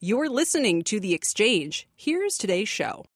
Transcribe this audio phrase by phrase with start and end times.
[0.00, 1.86] You're listening to The Exchange.
[1.94, 3.06] Here's today's show.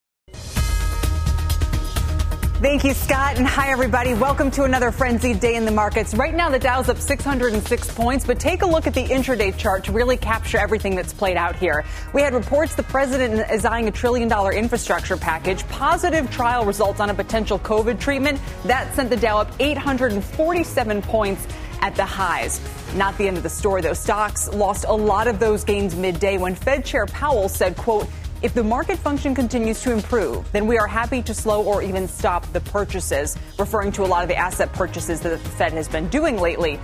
[2.60, 3.36] Thank you, Scott.
[3.36, 4.14] And hi, everybody.
[4.14, 6.14] Welcome to another frenzied day in the markets.
[6.14, 9.84] Right now, the Dow's up 606 points, but take a look at the intraday chart
[9.84, 11.84] to really capture everything that's played out here.
[12.14, 17.00] We had reports the president is eyeing a trillion dollar infrastructure package, positive trial results
[17.00, 18.40] on a potential COVID treatment.
[18.64, 21.46] That sent the Dow up 847 points
[21.80, 22.60] at the highs.
[22.94, 23.92] Not the end of the story, though.
[23.92, 28.08] Stocks lost a lot of those gains midday when Fed Chair Powell said, quote,
[28.40, 32.06] if the market function continues to improve, then we are happy to slow or even
[32.06, 35.88] stop the purchases, referring to a lot of the asset purchases that the Fed has
[35.88, 36.78] been doing lately.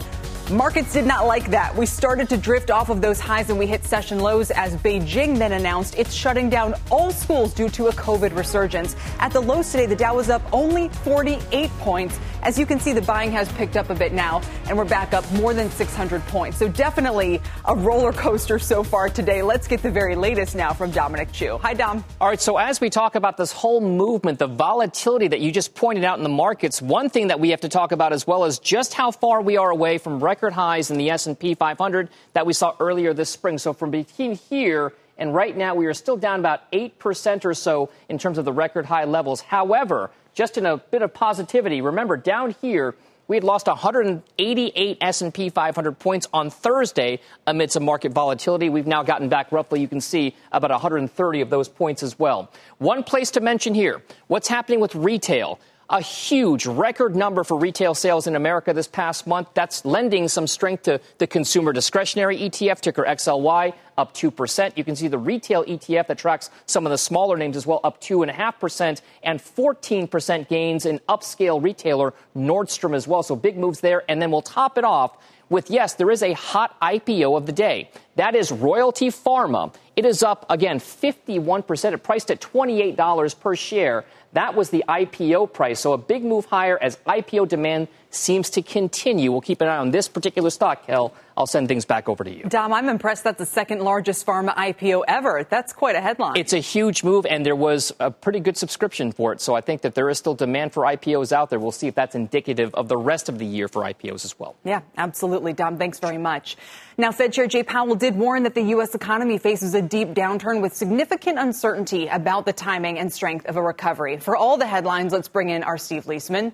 [0.51, 1.75] Markets did not like that.
[1.75, 5.39] We started to drift off of those highs and we hit session lows as Beijing
[5.39, 8.95] then announced it's shutting down all schools due to a COVID resurgence.
[9.21, 12.19] At the lows today, the Dow was up only 48 points.
[12.45, 15.15] As you can see, the buying has picked up a bit now and we're back
[15.15, 16.59] up more than 600 points.
[16.59, 19.41] So definitely a roller coaster so far today.
[19.41, 21.57] Let's get the very latest now from Dominic Chu.
[21.63, 22.05] Hi, Dom.
[22.21, 22.39] All right.
[22.39, 26.19] So as we talk about this whole movement, the volatility that you just pointed out
[26.19, 28.93] in the markets, one thing that we have to talk about as well is just
[28.93, 32.77] how far we are away from record highs in the S&P 500 that we saw
[32.79, 33.57] earlier this spring.
[33.57, 37.89] So from between here and right now, we are still down about 8% or so
[38.11, 39.41] in terms of the record high levels.
[39.41, 42.95] However, just in a bit of positivity, remember down here,
[43.27, 48.69] we had lost 188 S&P 500 points on Thursday amid some market volatility.
[48.69, 52.51] We've now gotten back roughly, you can see, about 130 of those points as well.
[52.79, 55.59] One place to mention here, what's happening with retail
[55.91, 59.49] a huge record number for retail sales in America this past month.
[59.55, 64.77] That's lending some strength to the consumer discretionary ETF, ticker XLY, up 2%.
[64.77, 67.81] You can see the retail ETF that tracks some of the smaller names as well,
[67.85, 73.23] up 2.5%, and 14% gains in upscale retailer Nordstrom as well.
[73.23, 74.03] So big moves there.
[74.09, 75.19] And then we'll top it off
[75.51, 77.91] with yes, there is a hot IPO of the day.
[78.17, 79.75] That is Royalty Pharma.
[79.97, 81.93] It is up again 51%.
[81.93, 84.05] It priced at $28 per share.
[84.33, 85.79] That was the IPO price.
[85.79, 89.31] So a big move higher as IPO demand seems to continue.
[89.31, 91.13] We'll keep an eye on this particular stock, Kel.
[91.37, 92.45] I'll send things back over to you.
[92.45, 95.45] Dom, I'm impressed that's the second largest pharma IPO ever.
[95.49, 96.37] That's quite a headline.
[96.37, 99.41] It's a huge move, and there was a pretty good subscription for it.
[99.41, 101.59] So I think that there is still demand for IPOs out there.
[101.59, 104.55] We'll see if that's indicative of the rest of the year for IPOs as well.
[104.65, 105.53] Yeah, absolutely.
[105.53, 106.57] Dom, thanks very much.
[106.97, 108.95] Now, Fed Chair Jay Powell did warn that the U.S.
[108.95, 113.63] economy faces a deep downturn with significant uncertainty about the timing and strength of a
[113.63, 114.19] recovery.
[114.19, 116.53] For all the headlines, let's bring in our Steve Liesman.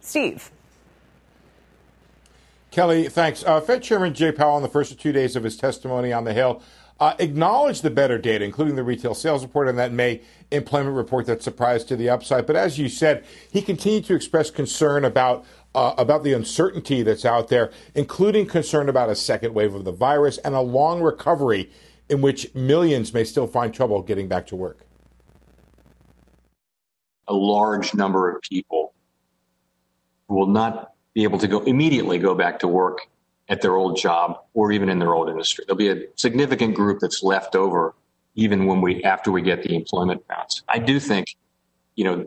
[0.00, 0.50] Steve.
[2.70, 3.44] Kelly, thanks.
[3.44, 6.32] Uh, Fed Chairman Jay Powell, in the first two days of his testimony on the
[6.32, 6.62] Hill,
[6.98, 11.26] uh, acknowledged the better data, including the retail sales report and that May employment report
[11.26, 12.46] that surprised to the upside.
[12.46, 15.44] But as you said, he continued to express concern about
[15.74, 19.92] uh, about the uncertainty that's out there, including concern about a second wave of the
[19.92, 21.70] virus and a long recovery
[22.08, 24.86] in which millions may still find trouble getting back to work.
[27.28, 28.92] A large number of people
[30.28, 33.00] will not be able to go immediately go back to work
[33.48, 35.64] at their old job or even in their old industry.
[35.66, 37.94] There'll be a significant group that's left over
[38.34, 40.62] even when we after we get the employment bounce.
[40.68, 41.36] I do think,
[41.96, 42.26] you know,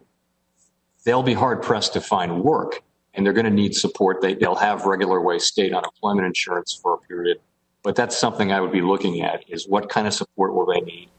[1.03, 2.81] they'll be hard pressed to find work
[3.15, 4.21] and they're going to need support.
[4.21, 7.39] They, they'll have regular way state unemployment insurance for a period,
[7.83, 10.81] but that's something I would be looking at is what kind of support will they
[10.81, 11.09] need?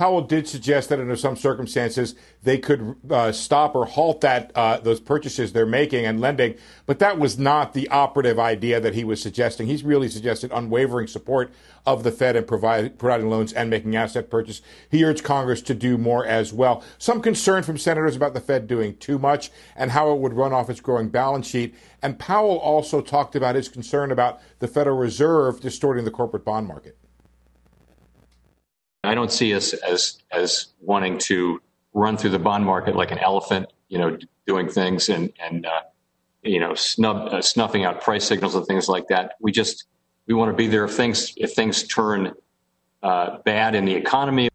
[0.00, 4.78] Powell did suggest that under some circumstances they could uh, stop or halt that uh,
[4.78, 6.54] those purchases they're making and lending,
[6.86, 9.66] but that was not the operative idea that he was suggesting.
[9.66, 11.52] He's really suggested unwavering support
[11.84, 14.62] of the Fed in provide, providing loans and making asset purchase.
[14.90, 16.82] He urged Congress to do more as well.
[16.96, 20.54] Some concern from senators about the Fed doing too much and how it would run
[20.54, 21.74] off its growing balance sheet.
[22.00, 26.68] And Powell also talked about his concern about the Federal Reserve distorting the corporate bond
[26.68, 26.96] market.
[29.04, 31.60] I don't see us as as wanting to
[31.94, 35.82] run through the bond market like an elephant, you know, doing things and and uh,
[36.42, 39.34] you know snub, uh, snuffing out price signals and things like that.
[39.40, 39.86] We just
[40.26, 42.32] we want to be there if things if things turn
[43.02, 44.50] uh, bad in the economy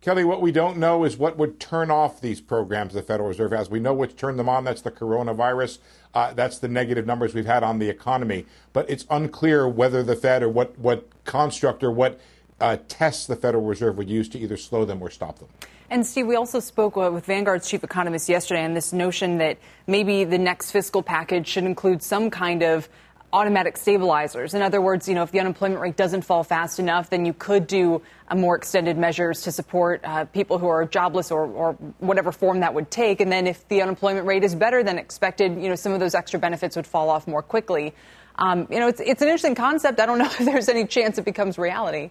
[0.00, 3.52] Kelly, what we don't know is what would turn off these programs the Federal Reserve
[3.52, 3.68] has.
[3.68, 4.64] We know what's turned them on.
[4.64, 5.78] That's the coronavirus.
[6.14, 8.46] Uh, that's the negative numbers we've had on the economy.
[8.72, 12.18] But it's unclear whether the Fed or what, what construct or what
[12.60, 15.48] uh, tests the Federal Reserve would use to either slow them or stop them.
[15.90, 20.24] And Steve, we also spoke with Vanguard's chief economist yesterday on this notion that maybe
[20.24, 22.88] the next fiscal package should include some kind of
[23.32, 24.54] automatic stabilizers.
[24.54, 27.32] In other words, you know, if the unemployment rate doesn't fall fast enough, then you
[27.32, 28.02] could do
[28.34, 32.74] more extended measures to support uh, people who are jobless or, or whatever form that
[32.74, 33.20] would take.
[33.20, 36.14] And then if the unemployment rate is better than expected, you know, some of those
[36.14, 37.94] extra benefits would fall off more quickly.
[38.36, 40.00] Um, you know, it's, it's an interesting concept.
[40.00, 42.10] I don't know if there's any chance it becomes reality.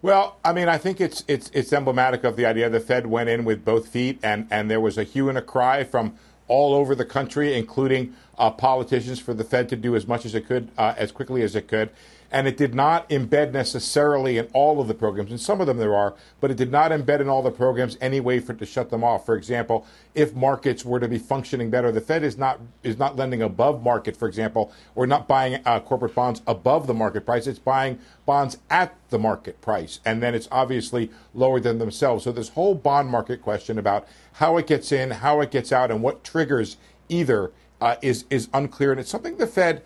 [0.00, 3.28] Well, I mean, I think it's it's it's emblematic of the idea the Fed went
[3.28, 6.18] in with both feet, and and there was a hue and a cry from
[6.48, 10.34] all over the country, including uh, politicians, for the Fed to do as much as
[10.34, 11.90] it could, uh, as quickly as it could.
[12.34, 15.30] And it did not embed necessarily in all of the programs.
[15.30, 17.98] and some of them there are, but it did not embed in all the programs
[18.00, 19.26] any way for it to shut them off.
[19.26, 23.16] For example, if markets were to be functioning better, the Fed is not is not
[23.16, 27.46] lending above market, for example, or not buying uh, corporate bonds above the market price.
[27.46, 32.24] It's buying bonds at the market price, and then it's obviously lower than themselves.
[32.24, 35.90] So this whole bond market question about how it gets in, how it gets out,
[35.90, 36.78] and what triggers
[37.10, 37.52] either
[37.82, 39.82] uh, is is unclear, and it's something the Fed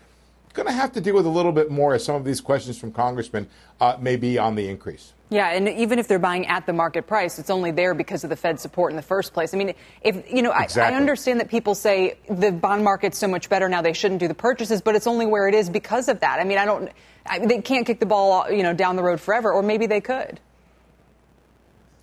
[0.53, 2.79] going to have to deal with a little bit more as some of these questions
[2.79, 3.47] from congressmen
[3.79, 5.13] uh, may be on the increase.
[5.29, 8.29] Yeah, and even if they're buying at the market price, it's only there because of
[8.29, 9.53] the Fed support in the first place.
[9.53, 10.93] I mean, if you know, exactly.
[10.93, 14.19] I, I, understand that people say the bond market's so much better now; they shouldn't
[14.19, 16.39] do the purchases, but it's only where it is because of that.
[16.39, 16.91] I mean, I don't.
[17.25, 20.01] I, they can't kick the ball, you know, down the road forever, or maybe they
[20.01, 20.39] could.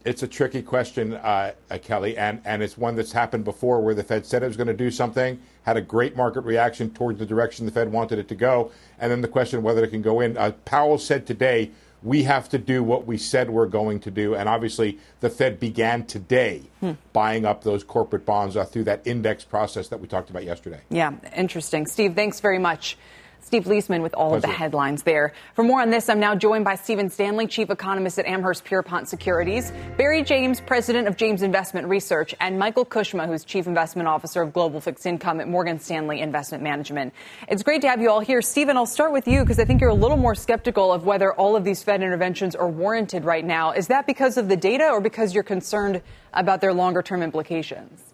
[0.05, 3.95] It's a tricky question, uh, uh, Kelly, and, and it's one that's happened before where
[3.95, 7.19] the Fed said it was going to do something, had a great market reaction towards
[7.19, 10.03] the direction the Fed wanted it to go, and then the question whether it can
[10.03, 10.37] go in.
[10.37, 11.71] Uh, Powell said today,
[12.03, 14.35] we have to do what we said we're going to do.
[14.35, 16.93] And obviously, the Fed began today hmm.
[17.15, 20.81] buying up those corporate bonds uh, through that index process that we talked about yesterday.
[20.91, 21.87] Yeah, interesting.
[21.87, 22.99] Steve, thanks very much.
[23.44, 24.37] Steve Liesman with all Pleasure.
[24.37, 25.35] of the headlines there.
[25.55, 29.06] For more on this, I'm now joined by Stephen Stanley, Chief Economist at Amherst Pierrepont
[29.06, 34.41] Securities, Barry James, President of James Investment Research, and Michael Kushma, who's Chief Investment Officer
[34.41, 37.12] of Global Fixed Income at Morgan Stanley Investment Management.
[37.46, 38.41] It's great to have you all here.
[38.41, 41.35] Stephen, I'll start with you because I think you're a little more skeptical of whether
[41.35, 43.73] all of these Fed interventions are warranted right now.
[43.73, 46.00] Is that because of the data or because you're concerned
[46.32, 48.14] about their longer term implications?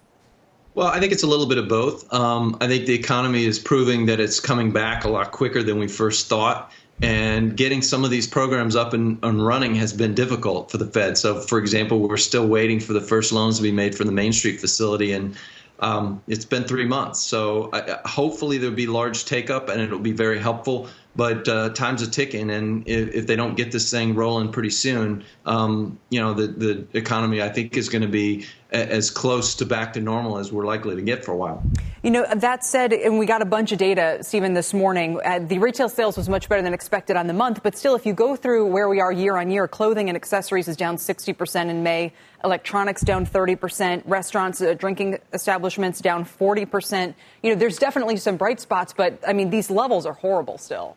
[0.74, 2.12] Well, I think it's a little bit of both.
[2.12, 5.78] Um, I think the economy is proving that it's coming back a lot quicker than
[5.78, 6.72] we first thought.
[7.02, 10.84] And getting some of these programs up and, and, running has been difficult for the
[10.84, 11.16] Fed.
[11.16, 14.12] So, for example, we're still waiting for the first loans to be made for the
[14.12, 15.34] Main Street facility, and
[15.78, 17.20] um, it's been three months.
[17.20, 20.88] So, I, hopefully, there'll be large take up and it'll be very helpful.
[21.16, 24.70] But uh, time's a ticking, and if, if, they don't get this thing rolling pretty
[24.70, 29.54] soon, um, you know, the, the economy, I think, is going to be as close
[29.56, 31.62] to back to normal as we're likely to get for a while.
[32.02, 35.20] You know, that said, and we got a bunch of data, Stephen, this morning.
[35.22, 38.06] Uh, the retail sales was much better than expected on the month, but still, if
[38.06, 41.68] you go through where we are year on year, clothing and accessories is down 60%
[41.68, 42.12] in May,
[42.42, 47.14] electronics down 30%, restaurants, uh, drinking establishments down 40%.
[47.42, 50.96] You know, there's definitely some bright spots, but I mean, these levels are horrible still.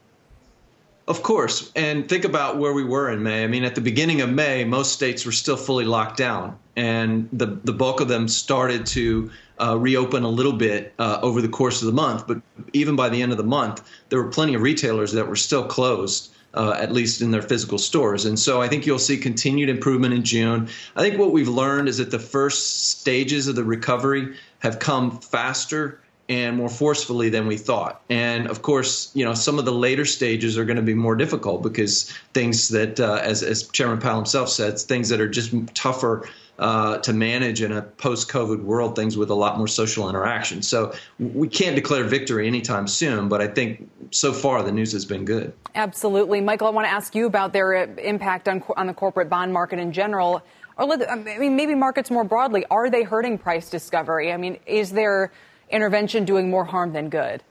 [1.06, 1.72] Of course.
[1.76, 3.44] And think about where we were in May.
[3.44, 7.28] I mean, at the beginning of May, most states were still fully locked down, and
[7.34, 9.30] the, the bulk of them started to
[9.60, 12.26] uh, reopen a little bit uh, over the course of the month.
[12.26, 12.42] But
[12.72, 15.66] even by the end of the month, there were plenty of retailers that were still
[15.66, 16.30] closed.
[16.56, 18.26] Uh, at least in their physical stores.
[18.26, 20.70] And so I think you'll see continued improvement in June.
[20.96, 25.20] I think what we've learned is that the first stages of the recovery have come
[25.20, 26.00] faster
[26.34, 28.02] and more forcefully than we thought.
[28.10, 31.16] And of course, you know, some of the later stages are going to be more
[31.16, 35.54] difficult because things that, uh, as, as Chairman Powell himself said, things that are just
[35.76, 40.62] tougher uh, to manage in a post-COVID world, things with a lot more social interaction.
[40.64, 45.06] So we can't declare victory anytime soon, but I think so far the news has
[45.06, 45.54] been good.
[45.76, 46.68] Absolutely, Michael.
[46.68, 49.80] I want to ask you about their uh, impact on on the corporate bond market
[49.80, 50.42] in general.
[50.78, 52.66] Or I mean, maybe markets more broadly.
[52.72, 54.32] Are they hurting price discovery?
[54.32, 55.32] I mean, is there
[55.74, 57.44] intervention doing more harm than good?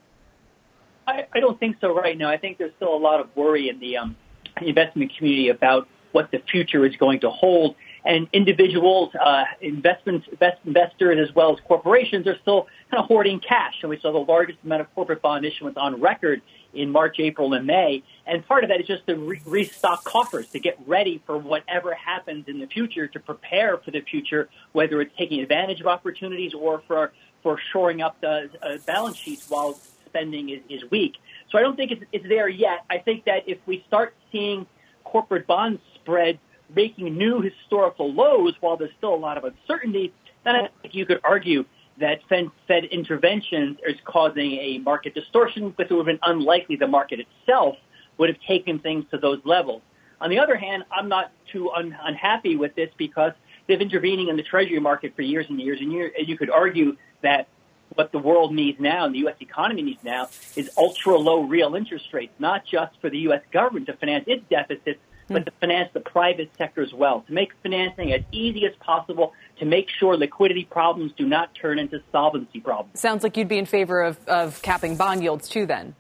[1.07, 2.31] I, I don't think so right now.
[2.31, 4.17] I think there's still a lot of worry in the um,
[4.61, 7.75] investment community about what the future is going to hold.
[8.05, 13.39] And individuals, uh, investments, invest, investors, as well as corporations are still kind of hoarding
[13.39, 13.75] cash.
[13.83, 16.43] And we saw the largest amount of corporate bond issuance on record
[16.75, 18.03] in March, April, and May.
[18.27, 21.95] And part of that is just to re- restock coffers to get ready for whatever
[21.95, 26.55] happens in the future, to prepare for the future, whether it's taking advantage of opportunities
[26.55, 27.13] or for
[27.43, 31.15] for shoring up the uh, balance sheets while spending is, is weak.
[31.51, 32.85] So I don't think it's, it's there yet.
[32.91, 34.67] I think that if we start seeing
[35.05, 36.39] corporate bond spread
[36.75, 40.13] making new historical lows while there's still a lot of uncertainty,
[40.45, 41.65] then I think you could argue
[42.01, 46.77] that Fed, Fed interventions is causing a market distortion, but it would have been unlikely
[46.77, 47.77] the market itself
[48.19, 49.83] would have taken things to those levels.
[50.21, 53.33] On the other hand, I'm not too un- unhappy with this because
[53.67, 56.13] they've been intervening in the treasury market for years and years and years.
[56.17, 57.49] And you could argue that
[57.95, 59.37] what the world needs now and the U.S.
[59.41, 63.43] economy needs now is ultra low real interest rates, not just for the U.S.
[63.53, 65.45] government to finance its deficits, but hmm.
[65.45, 69.65] to finance the private sector as well, to make financing as easy as possible, to
[69.65, 72.99] make sure liquidity problems do not turn into solvency problems.
[72.99, 75.95] Sounds like you'd be in favor of, of capping bond yields too, then.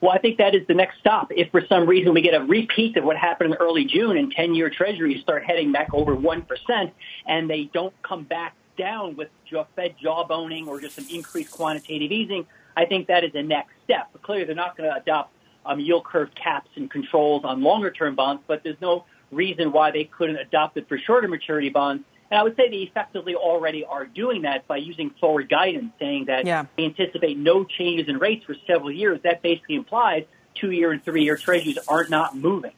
[0.00, 1.32] Well, I think that is the next stop.
[1.34, 4.30] If for some reason we get a repeat of what happened in early June and
[4.30, 6.92] 10 year treasuries start heading back over 1%
[7.26, 9.28] and they don't come back down with
[9.76, 14.08] Fed jawboning or just some increased quantitative easing, I think that is the next step.
[14.12, 15.32] But clearly, they're not going to adopt
[15.66, 19.90] um, yield curve caps and controls on longer term bonds, but there's no reason why
[19.90, 22.04] they couldn't adopt it for shorter maturity bonds.
[22.30, 26.26] And I would say they effectively already are doing that by using forward guidance, saying
[26.26, 26.66] that yeah.
[26.76, 29.20] they anticipate no changes in rates for several years.
[29.22, 32.72] That basically implies two year and three year treasuries are not moving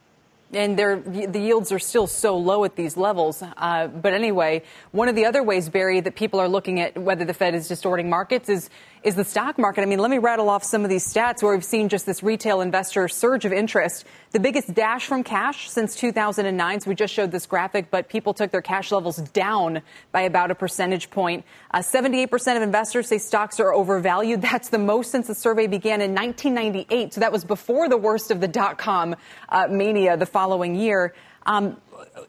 [0.53, 3.43] and the yields are still so low at these levels.
[3.57, 7.25] Uh, but anyway, one of the other ways, Barry, that people are looking at whether
[7.25, 8.69] the Fed is distorting markets is
[9.03, 9.81] is the stock market.
[9.81, 12.23] I mean, let me rattle off some of these stats where we've seen just this
[12.23, 14.05] retail investor surge of interest.
[14.31, 16.81] The biggest dash from cash since 2009.
[16.81, 20.51] So we just showed this graphic, but people took their cash levels down by about
[20.51, 21.45] a percentage point.
[21.71, 24.41] Uh, 78% of investors say stocks are overvalued.
[24.41, 27.13] That's the most since the survey began in 1998.
[27.13, 29.15] So that was before the worst of the dot com
[29.49, 31.13] uh, mania the following year.
[31.45, 31.77] Um,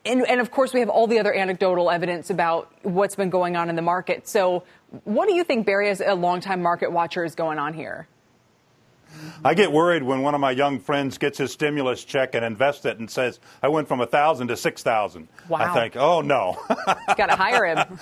[0.04, 3.56] and, and, of course, we have all the other anecdotal evidence about what's been going
[3.56, 4.28] on in the market.
[4.28, 4.64] So,
[5.04, 8.08] what do you think, Barry, as a longtime market watcher, is going on here?
[9.44, 12.84] I get worried when one of my young friends gets his stimulus check and invests
[12.84, 15.58] it and says, I went from a 1000 to 6000 Wow.
[15.58, 16.58] I think, oh no.
[17.16, 17.98] Got to hire him.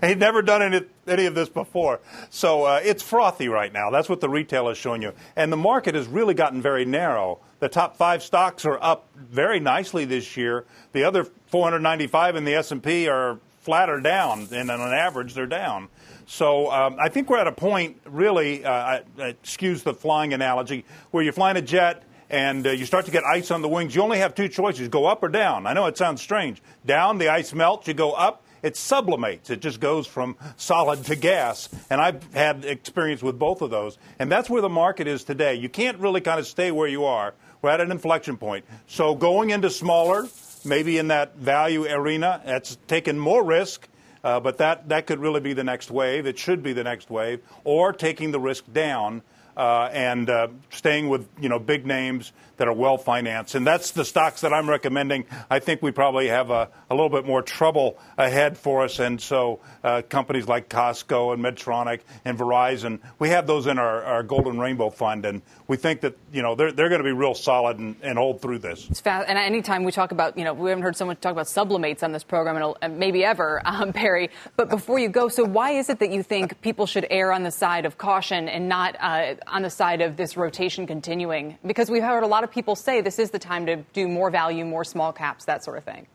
[0.02, 2.00] He'd never done any, any of this before.
[2.30, 3.90] So uh, it's frothy right now.
[3.90, 5.12] That's what the retail is showing you.
[5.36, 7.40] And the market has really gotten very narrow.
[7.60, 10.64] The top five stocks are up very nicely this year.
[10.92, 15.46] The other 495 in the S&P are flat or down, and on an average, they're
[15.46, 15.88] down.
[16.26, 21.22] So um, I think we're at a point, really, uh, excuse the flying analogy, where
[21.22, 23.94] you're flying a jet and uh, you start to get ice on the wings.
[23.94, 25.66] You only have two choices go up or down.
[25.66, 26.62] I know it sounds strange.
[26.86, 28.44] Down, the ice melts, you go up.
[28.62, 29.50] It sublimates.
[29.50, 31.68] It just goes from solid to gas.
[31.90, 33.98] And I've had experience with both of those.
[34.20, 35.56] And that's where the market is today.
[35.56, 37.34] You can't really kind of stay where you are.
[37.60, 38.64] We're at an inflection point.
[38.86, 40.28] So going into smaller,
[40.64, 43.88] maybe in that value arena, that's taken more risk
[44.24, 46.26] uh, but that, that could really be the next wave.
[46.26, 47.40] It should be the next wave.
[47.64, 49.22] Or taking the risk down
[49.56, 52.32] uh, and uh, staying with you know big names
[52.62, 53.56] that are well financed.
[53.56, 55.24] And that's the stocks that I'm recommending.
[55.50, 59.00] I think we probably have a, a little bit more trouble ahead for us.
[59.00, 64.04] And so uh, companies like Costco and Medtronic and Verizon, we have those in our,
[64.04, 65.24] our Golden Rainbow Fund.
[65.24, 68.16] And we think that, you know, they're, they're going to be real solid and, and
[68.16, 68.88] hold through this.
[68.88, 69.28] It's fast.
[69.28, 72.12] And anytime we talk about, you know, we haven't heard someone talk about sublimates on
[72.12, 74.30] this program, and maybe ever, um, Barry.
[74.56, 77.42] But before you go, so why is it that you think people should err on
[77.42, 81.58] the side of caution and not uh, on the side of this rotation continuing?
[81.66, 84.30] Because we've heard a lot of people say this is the time to do more
[84.30, 86.06] value, more small caps, that sort of thing.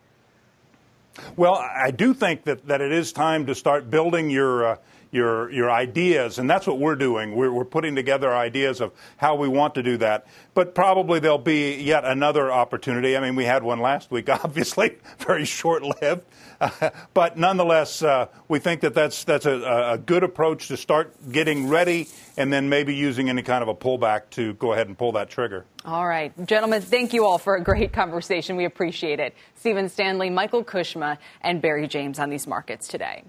[1.36, 4.66] Well, I do think that, that it is time to start building your.
[4.66, 4.78] Uh,
[5.12, 7.36] your your ideas, and that's what we're doing.
[7.36, 10.28] We're, we're putting together ideas of how we want to do that.
[10.54, 13.16] But probably there'll be yet another opportunity.
[13.16, 16.24] I mean, we had one last week, obviously, very short lived.
[17.14, 21.68] but nonetheless, uh, we think that that's, that's a, a, good approach to start getting
[21.68, 25.12] ready and then maybe using any kind of a pullback to go ahead and pull
[25.12, 25.66] that trigger.
[25.86, 26.34] All right.
[26.46, 28.56] Gentlemen, thank you all for a great conversation.
[28.56, 29.36] We appreciate it.
[29.56, 33.24] Stephen Stanley, Michael Kushma, and Barry James on these markets today.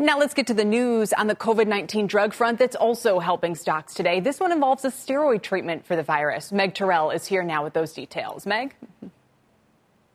[0.00, 3.54] Now let's get to the news on the COVID 19 drug front that's also helping
[3.54, 4.18] stocks today.
[4.18, 6.52] This one involves a steroid treatment for the virus.
[6.52, 8.46] Meg Terrell is here now with those details.
[8.46, 8.74] Meg?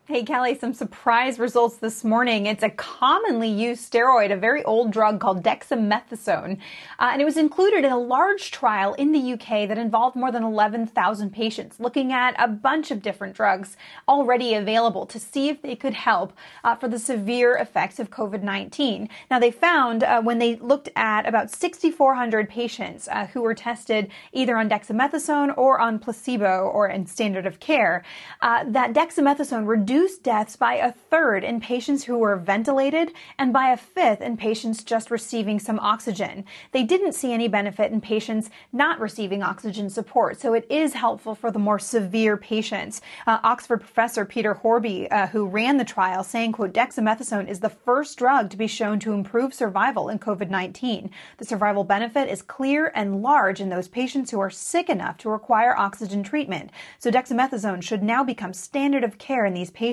[0.07, 2.45] Hey, Kelly, some surprise results this morning.
[2.45, 6.59] It's a commonly used steroid, a very old drug called dexamethasone.
[6.99, 10.31] Uh, and it was included in a large trial in the UK that involved more
[10.31, 15.63] than 11,000 patients, looking at a bunch of different drugs already available to see if
[15.63, 16.33] they could help
[16.63, 19.09] uh, for the severe effects of COVID 19.
[19.31, 24.11] Now, they found uh, when they looked at about 6,400 patients uh, who were tested
[24.33, 28.03] either on dexamethasone or on placebo or in standard of care,
[28.43, 33.53] uh, that dexamethasone reduced reduced deaths by a third in patients who were ventilated and
[33.53, 36.43] by a fifth in patients just receiving some oxygen.
[36.73, 41.33] They didn't see any benefit in patients not receiving oxygen support, so it is helpful
[41.33, 42.99] for the more severe patients.
[43.25, 47.69] Uh, Oxford professor Peter Horby, uh, who ran the trial, saying, quote, dexamethasone is the
[47.69, 51.09] first drug to be shown to improve survival in COVID-19.
[51.37, 55.29] The survival benefit is clear and large in those patients who are sick enough to
[55.29, 56.71] require oxygen treatment.
[56.99, 59.84] So dexamethasone should now become standard of care in these patients.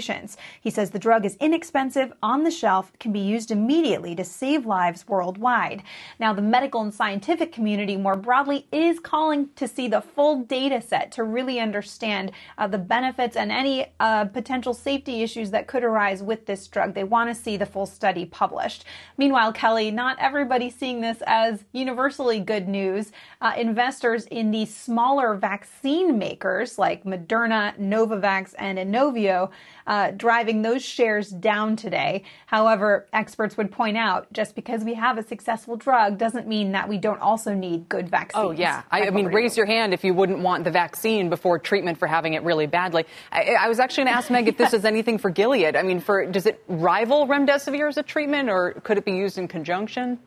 [0.61, 4.65] He says the drug is inexpensive, on the shelf, can be used immediately to save
[4.65, 5.83] lives worldwide.
[6.19, 10.81] Now, the medical and scientific community more broadly is calling to see the full data
[10.81, 15.85] set to really understand uh, the benefits and any uh, potential safety issues that could
[15.85, 16.95] arise with this drug.
[16.95, 18.85] They want to see the full study published.
[19.19, 23.13] Meanwhile, Kelly, not everybody seeing this as universally good news.
[23.41, 29.51] Uh, investors in the smaller vaccine makers like Moderna, Novavax, and Inovio
[29.87, 32.25] uh, driving those shares down today.
[32.47, 36.89] However, experts would point out just because we have a successful drug doesn't mean that
[36.89, 38.45] we don't also need good vaccines.
[38.45, 38.83] Oh, yeah.
[38.91, 42.07] I, I mean, raise your hand if you wouldn't want the vaccine before treatment for
[42.07, 43.05] having it really badly.
[43.31, 45.77] I, I was actually going to ask Meg if this is anything for Gilead.
[45.77, 49.39] I mean, for does it rival remdesivir as a treatment, or could it be used
[49.39, 50.19] in conjunction?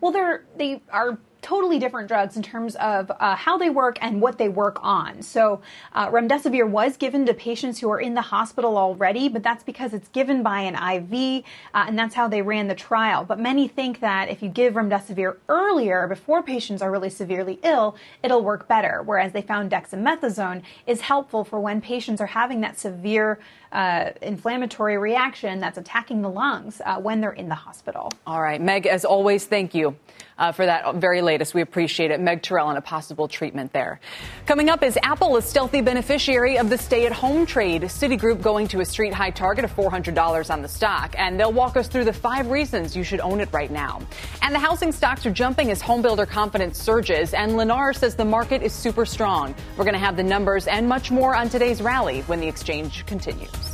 [0.00, 4.18] Well, they're they are totally different drugs in terms of uh, how they work and
[4.22, 5.20] what they work on.
[5.20, 5.60] So,
[5.92, 9.92] uh, remdesivir was given to patients who are in the hospital already, but that's because
[9.92, 13.24] it's given by an IV, uh, and that's how they ran the trial.
[13.24, 17.94] But many think that if you give remdesivir earlier, before patients are really severely ill,
[18.22, 19.02] it'll work better.
[19.04, 23.38] Whereas they found dexamethasone is helpful for when patients are having that severe
[23.70, 28.10] uh, inflammatory reaction that's attacking the lungs uh, when they're in the hospital.
[28.26, 29.94] All right, Meg, as always, thank you
[30.38, 31.54] uh, for that very latest.
[31.54, 32.20] We appreciate it.
[32.20, 34.00] Meg Terrell on a possible treatment there.
[34.46, 37.82] Coming up is Apple, a stealthy beneficiary of the stay at home trade.
[37.82, 41.14] Citigroup going to a street high target of $400 on the stock.
[41.18, 44.00] And they'll walk us through the five reasons you should own it right now.
[44.42, 47.34] And the housing stocks are jumping as homebuilder confidence surges.
[47.34, 49.54] And Lennar says the market is super strong.
[49.76, 53.06] We're going to have the numbers and much more on today's rally when the exchange
[53.06, 53.73] continues.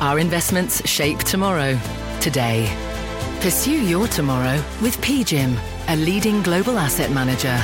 [0.00, 1.78] our investments shape tomorrow,
[2.20, 2.68] today.
[3.40, 7.62] Pursue your tomorrow with PGIM, a leading global asset manager.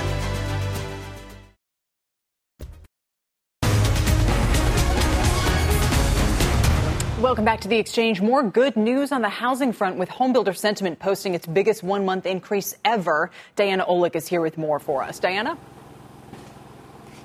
[7.21, 8.21] Welcome back to the exchange.
[8.21, 12.27] More good news on the housing front with homebuilder sentiment posting its biggest one month
[12.27, 13.31] increase ever.
[13.57, 15.19] Diana Olick is here with more for us.
[15.19, 15.57] Diana?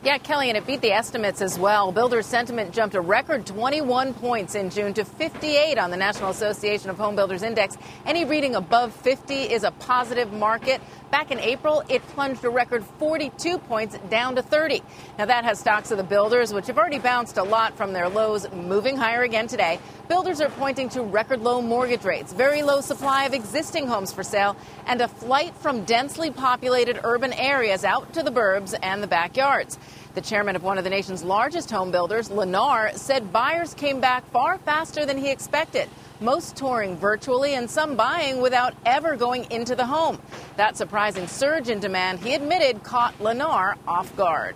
[0.05, 1.91] Yeah, Kelly, and it beat the estimates as well.
[1.91, 6.91] Builder sentiment jumped a record 21 points in June to 58 on the National Association
[6.91, 7.75] of Home Builders Index.
[8.05, 10.79] Any reading above 50 is a positive market.
[11.09, 14.83] Back in April, it plunged a record 42 points down to 30.
[15.17, 18.07] Now, that has stocks of the builders, which have already bounced a lot from their
[18.07, 19.79] lows, moving higher again today.
[20.07, 24.21] Builders are pointing to record low mortgage rates, very low supply of existing homes for
[24.21, 29.07] sale, and a flight from densely populated urban areas out to the burbs and the
[29.07, 29.79] backyards.
[30.15, 34.25] The chairman of one of the nation's largest home builders, Lennar, said buyers came back
[34.31, 35.89] far faster than he expected.
[36.21, 40.21] Most touring virtually and some buying without ever going into the home.
[40.55, 44.55] That surprising surge in demand, he admitted, caught Lennar off guard.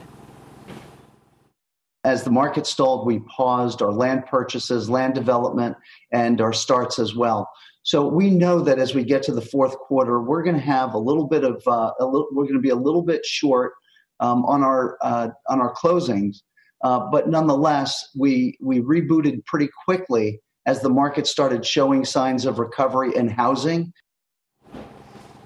[2.05, 5.75] As the market stalled, we paused our land purchases, land development,
[6.13, 7.49] and our starts as well.
[7.83, 10.93] So we know that as we get to the fourth quarter, we're going to have
[10.93, 13.73] a little bit of, uh, a little, we're going to be a little bit short
[14.19, 16.37] um, on our uh, on our closings.
[16.83, 22.59] Uh, but nonetheless, we we rebooted pretty quickly as the market started showing signs of
[22.59, 23.91] recovery in housing.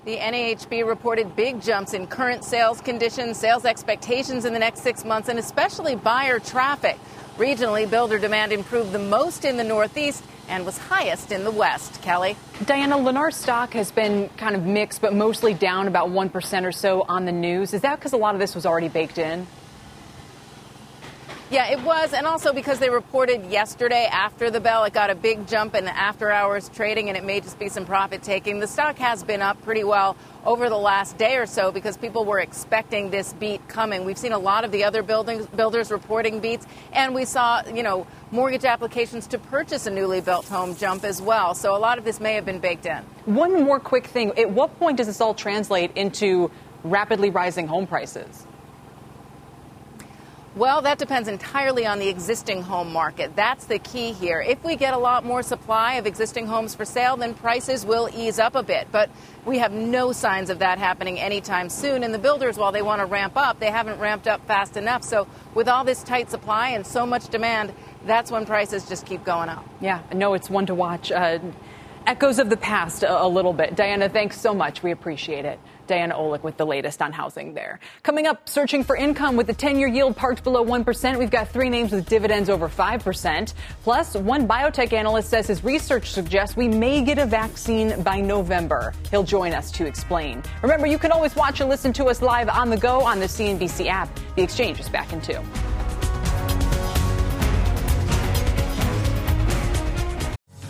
[0.06, 5.06] The NAHB reported big jumps in current sales conditions, sales expectations in the next six
[5.06, 6.98] months, and especially buyer traffic.
[7.38, 12.00] Regionally, builder demand improved the most in the Northeast and was highest in the West.
[12.04, 12.38] Kelly?
[12.66, 17.02] Diana, Lennar stock has been kind of mixed, but mostly down about 1% or so
[17.10, 17.74] on the news.
[17.74, 19.48] Is that because a lot of this was already baked in?
[21.54, 22.14] Yeah, it was.
[22.14, 25.86] And also because they reported yesterday after the bell, it got a big jump in
[25.86, 28.60] the after hours trading and it may just be some profit taking.
[28.60, 32.26] The stock has been up pretty well over the last day or so because people
[32.26, 34.04] were expecting this beat coming.
[34.04, 37.84] We've seen a lot of the other buildings, builders reporting beats, and we saw, you
[37.84, 41.54] know, mortgage applications to purchase a newly built home jump as well.
[41.54, 43.04] So a lot of this may have been baked in.
[43.26, 44.32] One more quick thing.
[44.40, 46.50] At what point does this all translate into
[46.84, 48.48] rapidly rising home prices?
[50.56, 53.36] Well, that depends entirely on the existing home market.
[53.36, 54.40] That's the key here.
[54.40, 58.08] If we get a lot more supply of existing homes for sale, then prices will
[58.14, 58.88] ease up a bit.
[58.92, 59.10] But
[59.48, 62.04] we have no signs of that happening anytime soon.
[62.04, 65.04] And the builders, while they want to ramp up, they haven't ramped up fast enough.
[65.04, 67.74] So, with all this tight supply and so much demand,
[68.06, 69.68] that's when prices just keep going up.
[69.82, 71.12] Yeah, no, it's one to watch.
[71.12, 71.40] Uh,
[72.08, 73.76] echoes of the past a, a little bit.
[73.76, 74.84] Diana, thanks so much.
[74.84, 75.60] We appreciate it.
[75.88, 77.80] Diana Olick with the latest on housing there.
[78.04, 81.18] Coming up, searching for income with the 10 year yield parked below 1%.
[81.18, 83.54] We've got three names with dividends over 5%.
[83.84, 88.94] Plus, one biotech analyst says his research suggests we may get a vaccine by November.
[89.12, 90.42] He'll join us to explain.
[90.62, 93.26] Remember, you can always watch and listen to us live on the go on the
[93.26, 94.10] CNBC app.
[94.36, 95.40] The exchange is back in two.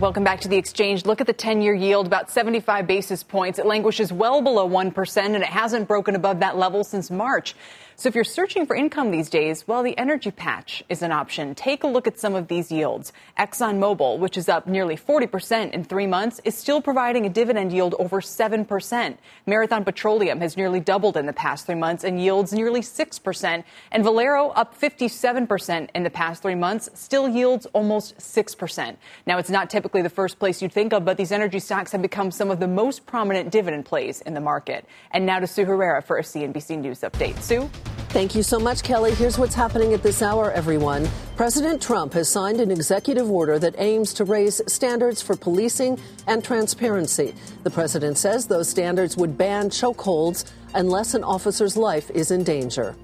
[0.00, 1.04] Welcome back to the exchange.
[1.04, 3.58] Look at the 10 year yield, about 75 basis points.
[3.58, 7.54] It languishes well below 1%, and it hasn't broken above that level since March.
[8.00, 11.54] So if you're searching for income these days, well, the energy patch is an option.
[11.54, 13.12] Take a look at some of these yields.
[13.38, 17.94] ExxonMobil, which is up nearly 40% in three months, is still providing a dividend yield
[17.98, 19.18] over 7%.
[19.44, 23.64] Marathon Petroleum has nearly doubled in the past three months and yields nearly 6%.
[23.92, 28.96] And Valero, up 57% in the past three months, still yields almost 6%.
[29.26, 32.00] Now, it's not typically the first place you'd think of, but these energy stocks have
[32.00, 34.86] become some of the most prominent dividend plays in the market.
[35.10, 37.38] And now to Sue Herrera for a CNBC News update.
[37.42, 37.68] Sue?
[38.10, 39.14] Thank you so much, Kelly.
[39.14, 41.08] Here's what's happening at this hour, everyone.
[41.36, 46.42] President Trump has signed an executive order that aims to raise standards for policing and
[46.44, 47.34] transparency.
[47.62, 52.96] The president says those standards would ban chokeholds unless an officer's life is in danger.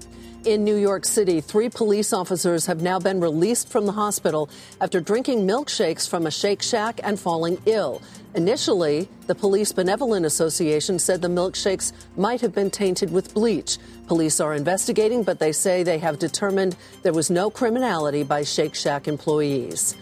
[0.45, 5.01] In New York City, three police officers have now been released from the hospital after
[5.01, 8.01] drinking milkshakes from a Shake Shack and falling ill.
[8.33, 13.77] Initially, the Police Benevolent Association said the milkshakes might have been tainted with bleach.
[14.07, 18.75] Police are investigating, but they say they have determined there was no criminality by Shake
[18.75, 19.95] Shack employees.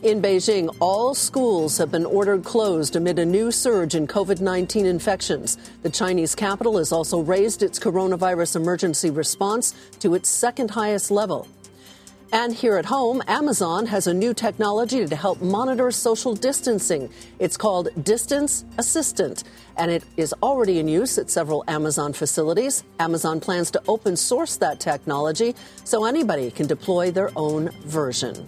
[0.00, 4.86] In Beijing, all schools have been ordered closed amid a new surge in COVID 19
[4.86, 5.58] infections.
[5.82, 11.48] The Chinese capital has also raised its coronavirus emergency response to its second highest level.
[12.32, 17.10] And here at home, Amazon has a new technology to help monitor social distancing.
[17.40, 19.42] It's called Distance Assistant,
[19.76, 22.84] and it is already in use at several Amazon facilities.
[23.00, 28.46] Amazon plans to open source that technology so anybody can deploy their own version.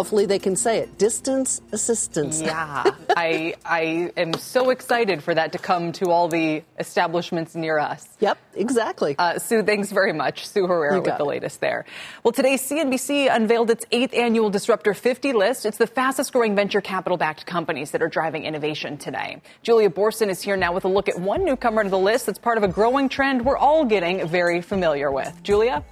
[0.00, 0.96] Hopefully, they can say it.
[0.96, 2.40] Distance assistance.
[2.40, 7.78] Yeah, I I am so excited for that to come to all the establishments near
[7.78, 8.08] us.
[8.20, 9.14] Yep, exactly.
[9.18, 10.46] Uh, Sue, thanks very much.
[10.48, 11.84] Sue Herrera with the latest there.
[12.24, 15.66] Well, today CNBC unveiled its eighth annual Disruptor 50 list.
[15.66, 19.42] It's the fastest growing venture capital backed companies that are driving innovation today.
[19.62, 22.38] Julia Boorstin is here now with a look at one newcomer to the list that's
[22.38, 25.42] part of a growing trend we're all getting very familiar with.
[25.42, 25.84] Julia.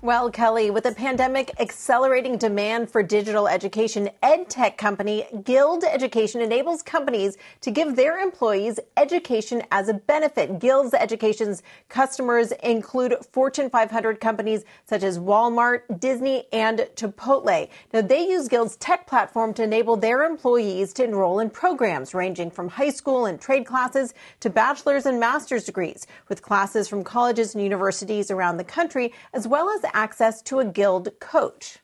[0.00, 6.84] Well, Kelly, with the pandemic accelerating demand for digital education, EdTech company Guild Education enables
[6.84, 10.60] companies to give their employees education as a benefit.
[10.60, 17.68] Guild's Education's customers include Fortune 500 companies such as Walmart, Disney, and Chipotle.
[17.92, 22.52] Now, they use Guild's tech platform to enable their employees to enroll in programs ranging
[22.52, 27.56] from high school and trade classes to bachelor's and master's degrees, with classes from colleges
[27.56, 31.78] and universities around the country, as well as access to a guild coach.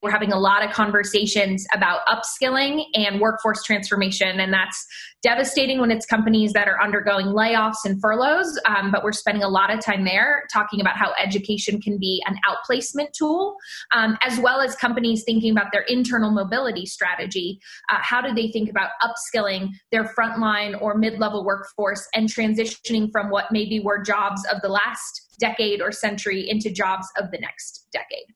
[0.00, 4.86] We're having a lot of conversations about upskilling and workforce transformation, and that's
[5.22, 8.60] devastating when it's companies that are undergoing layoffs and furloughs.
[8.66, 12.22] Um, but we're spending a lot of time there talking about how education can be
[12.28, 13.56] an outplacement tool,
[13.92, 17.58] um, as well as companies thinking about their internal mobility strategy.
[17.90, 23.10] Uh, how do they think about upskilling their frontline or mid level workforce and transitioning
[23.10, 27.38] from what maybe were jobs of the last decade or century into jobs of the
[27.38, 28.34] next decade?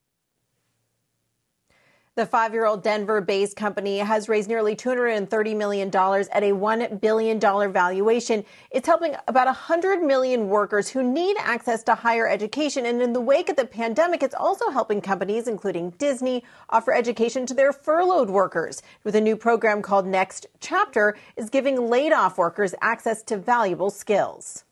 [2.14, 7.00] The five year old Denver based company has raised nearly $230 million at a $1
[7.00, 8.44] billion valuation.
[8.70, 12.84] It's helping about 100 million workers who need access to higher education.
[12.84, 17.46] And in the wake of the pandemic, it's also helping companies, including Disney, offer education
[17.46, 18.82] to their furloughed workers.
[19.04, 23.88] With a new program called Next Chapter, is giving laid off workers access to valuable
[23.88, 24.64] skills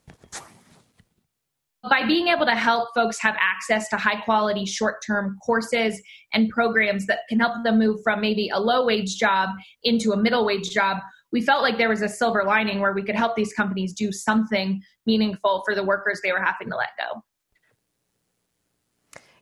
[1.88, 6.00] by being able to help folks have access to high quality short term courses
[6.34, 9.48] and programs that can help them move from maybe a low wage job
[9.82, 10.98] into a middle wage job,
[11.32, 14.12] we felt like there was a silver lining where we could help these companies do
[14.12, 17.22] something meaningful for the workers they were having to let go.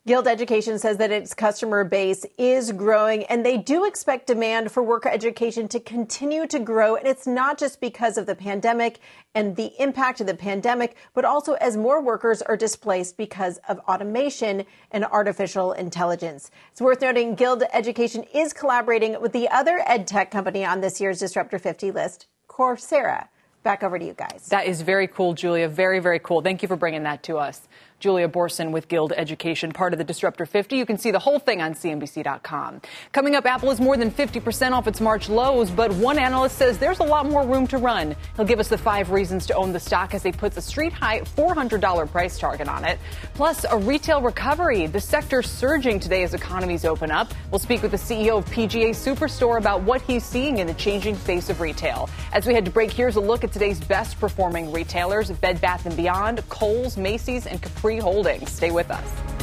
[0.09, 4.83] Guild Education says that its customer base is growing and they do expect demand for
[4.83, 6.97] worker education to continue to grow.
[6.97, 9.01] And it's not just because of the pandemic
[9.35, 13.81] and the impact of the pandemic, but also as more workers are displaced because of
[13.81, 16.51] automation and artificial intelligence.
[16.73, 21.03] It's worth noting Guild Education is collaborating with the other ed tech company on this
[21.03, 23.29] year's Disruptor 50 list, Coursera.
[23.63, 24.47] Back over to you guys.
[24.49, 25.69] That is very cool, Julia.
[25.69, 26.41] Very, very cool.
[26.41, 27.69] Thank you for bringing that to us.
[28.01, 30.77] Julia Boorstin with Guild Education, part of the Disruptor 50.
[30.77, 32.81] You can see the whole thing on CNBC.com.
[33.11, 36.79] Coming up, Apple is more than 50% off its March lows, but one analyst says
[36.79, 38.15] there's a lot more room to run.
[38.37, 40.93] He'll give us the five reasons to own the stock as he puts a street
[40.93, 43.01] high $400 price target on it.
[43.35, 44.87] Plus, a retail recovery.
[44.87, 47.33] The sector surging today as economies open up.
[47.51, 51.17] We'll speak with the CEO of PGA Superstore about what he's seeing in the changing
[51.17, 52.09] face of retail.
[52.33, 55.97] As we head to break, here's a look at today's best performing retailers Bed Bath
[55.97, 58.53] & Beyond, Kohl's, Macy's, and Capri Free Holdings.
[58.53, 59.38] Stay with us.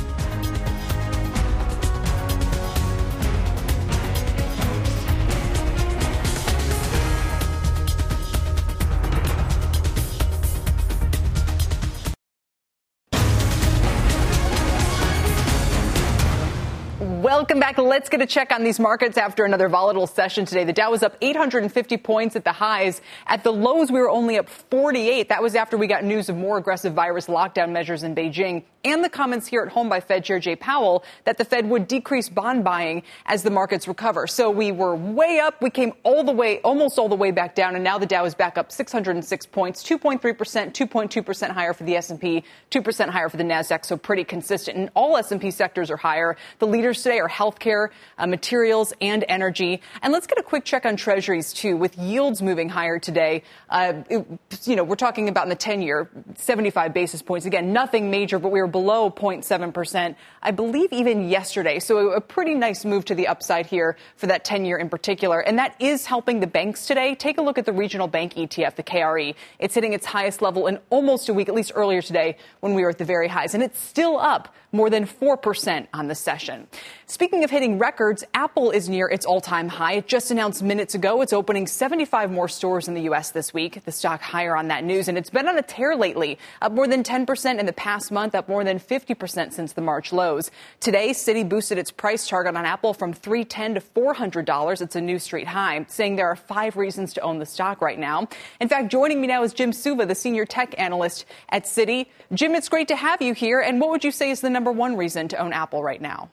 [17.56, 17.90] Welcome back.
[17.90, 20.66] Let's get a check on these markets after another volatile session today.
[20.66, 23.00] The Dow was up 850 points at the highs.
[23.28, 25.30] At the lows, we were only up 48.
[25.30, 29.04] That was after we got news of more aggressive virus lockdown measures in Beijing and
[29.04, 32.30] the comments here at home by Fed Chair Jay Powell that the Fed would decrease
[32.30, 34.28] bond buying as the markets recover.
[34.28, 35.62] So we were way up.
[35.62, 37.76] We came all the way, almost all the way back down.
[37.76, 42.44] And now the Dow is back up 606 points, 2.3%, 2.2% higher for the S&P,
[42.70, 43.86] 2% higher for the NASDAQ.
[43.86, 44.78] So pretty consistent.
[44.78, 46.38] And all S&P sectors are higher.
[46.60, 49.82] The leaders today are healthcare, uh, materials, and energy.
[50.04, 53.42] And let's get a quick check on treasuries, too, with yields moving higher today.
[53.70, 54.28] Uh, it,
[54.66, 57.48] you know, we're talking about in the 10 year, 75 basis points.
[57.48, 61.80] Again, nothing major, but we were below 0.7%, I believe even yesterday.
[61.80, 65.40] So a pretty nice move to the upside here for that 10 year in particular.
[65.40, 67.16] And that is helping the banks today.
[67.16, 69.34] Take a look at the regional bank ETF, the KRE.
[69.60, 72.84] It's hitting its highest level in almost a week, at least earlier today when we
[72.84, 73.54] were at the very highs.
[73.54, 76.68] And it's still up more than 4% on the session.
[77.08, 79.94] Speaking of hitting records, Apple is near its all time high.
[79.94, 83.32] It just announced minutes ago it's opening 75 more stores in the U.S.
[83.32, 83.86] this week.
[83.86, 86.88] The stock higher on that news, and it's been on a tear lately, up more
[86.88, 90.52] than 10% in the past month, up more than 50% since the March lows.
[90.80, 94.82] Today, Citi boosted its price target on Apple from 310 to $400.
[94.82, 98.00] It's a new street high, saying there are five reasons to own the stock right
[98.00, 98.28] now.
[98.60, 102.08] In fact, joining me now is Jim Suva, the senior tech analyst at Citi.
[102.34, 103.62] Jim, it's great to have you here.
[103.62, 106.30] And what would you say is the number one reason to own Apple right now?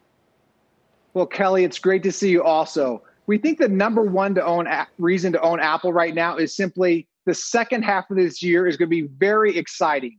[1.15, 3.03] Well, Kelly, it's great to see you also.
[3.27, 4.67] We think the number one to own
[4.99, 8.77] reason to own Apple right now is simply the second half of this year is
[8.77, 10.19] going to be very exciting.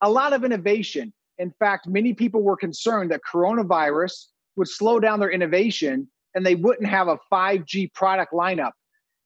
[0.00, 1.12] A lot of innovation.
[1.40, 4.26] In fact, many people were concerned that coronavirus
[4.56, 8.72] would slow down their innovation and they wouldn't have a 5G product lineup.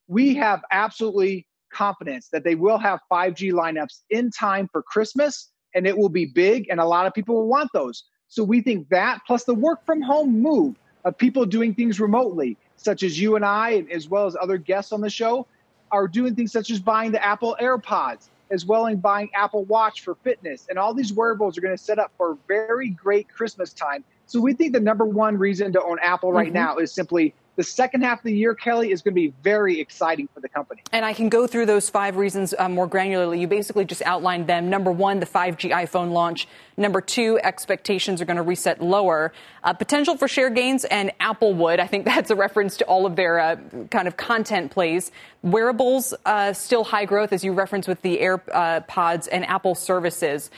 [0.07, 5.89] We have absolutely confidence that they will have 5G lineups in time for Christmas and
[5.89, 8.05] it will be big, and a lot of people will want those.
[8.29, 12.57] So we think that plus the work from home move of people doing things remotely,
[12.77, 15.49] such as you and I, as well as other guests on the show,
[15.91, 20.03] are doing things such as buying the Apple AirPods, as well as buying Apple Watch
[20.03, 20.67] for fitness.
[20.69, 24.05] And all these wearables are going to set up for very great Christmas time.
[24.27, 26.55] So we think the number one reason to own Apple right mm-hmm.
[26.55, 29.81] now is simply the second half of the year, Kelly, is going to be very
[29.81, 30.83] exciting for the company.
[30.93, 33.41] And I can go through those five reasons uh, more granularly.
[33.41, 34.71] You basically just outlined them.
[34.71, 36.49] Number one, the 5G iPhone launch.
[36.77, 39.33] Number two, expectations are going to reset lower.
[39.63, 41.79] Uh, potential for share gains and Applewood.
[41.79, 43.57] I think that's a reference to all of their uh,
[43.91, 45.13] kind of content plays.
[45.43, 50.51] Wearables, uh, still high growth, as you referenced with the AirPods and Apple services.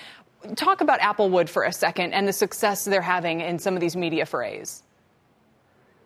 [0.55, 3.97] Talk about Applewood for a second and the success they're having in some of these
[3.97, 4.85] media forays.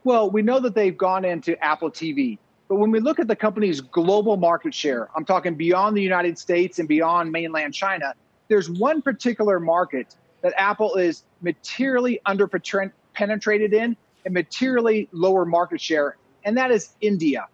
[0.02, 2.38] Well, we know that they've gone into Apple TV.
[2.68, 6.38] But when we look at the company's global market share, I'm talking beyond the United
[6.38, 8.14] States and beyond mainland China,
[8.48, 16.16] there's one particular market that Apple is materially underpenetrated in and materially lower market share,
[16.44, 17.46] and that is India.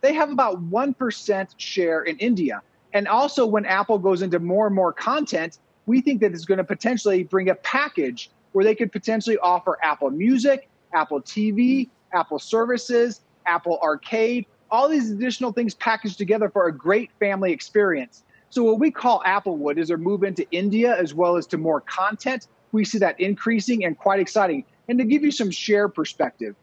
[0.00, 2.62] They have about 1% share in India.
[2.92, 6.58] And also, when Apple goes into more and more content, we think that it's going
[6.58, 12.38] to potentially bring a package where they could potentially offer Apple Music Apple TV, Apple
[12.38, 18.24] Services, Apple Arcade, all these additional things packaged together for a great family experience.
[18.50, 21.80] So, what we call Applewood is a move into India as well as to more
[21.82, 22.48] content.
[22.72, 24.64] We see that increasing and quite exciting.
[24.88, 26.56] And to give you some share perspective,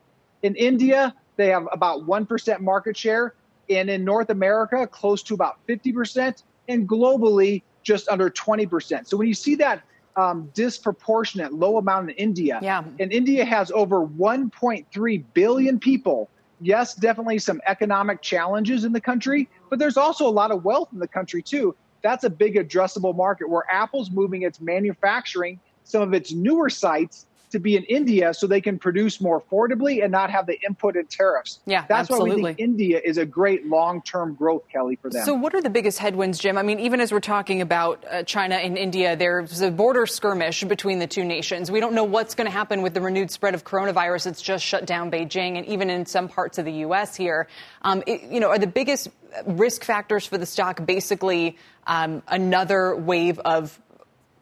[0.44, 3.34] in India, they have about 1% market share,
[3.70, 9.08] and in North America, close to about 50%, and globally, just under 20%.
[9.08, 9.84] So, when you see that
[10.15, 12.60] um, disproportionate low amount in India.
[12.62, 12.84] Yeah.
[13.00, 16.30] And India has over 1.3 billion people.
[16.62, 20.89] Yes, definitely some economic challenges in the country, but there's also a lot of wealth
[20.91, 21.76] in the country too.
[22.02, 27.28] That's a big addressable market where Apple's moving its manufacturing, some of its newer sites
[27.52, 30.96] to be in India so they can produce more affordably and not have the input
[30.96, 31.60] and tariffs.
[31.66, 32.30] Yeah, that's absolutely.
[32.30, 35.26] why we think India is a great long-term growth, Kelly, for them.
[35.26, 36.58] So, what are the biggest headwinds, Jim?
[36.58, 40.64] I mean, even as we're talking about uh, China and India, there's a border skirmish
[40.64, 41.72] between the two nations.
[41.72, 44.28] We don't know what's going to happen with the renewed spread of coronavirus.
[44.28, 47.16] It's just shut down Beijing and even in some parts of the U.S.
[47.16, 47.48] here.
[47.82, 49.10] Um, it, you know, are the biggest
[49.46, 51.58] risk factors for the stock basically
[51.88, 53.80] um, another wave of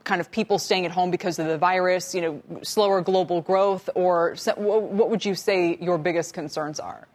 [0.08, 3.89] kind of people staying at home because of the virus, you know, slower global growth,
[3.93, 7.08] or what would you say your biggest concerns are?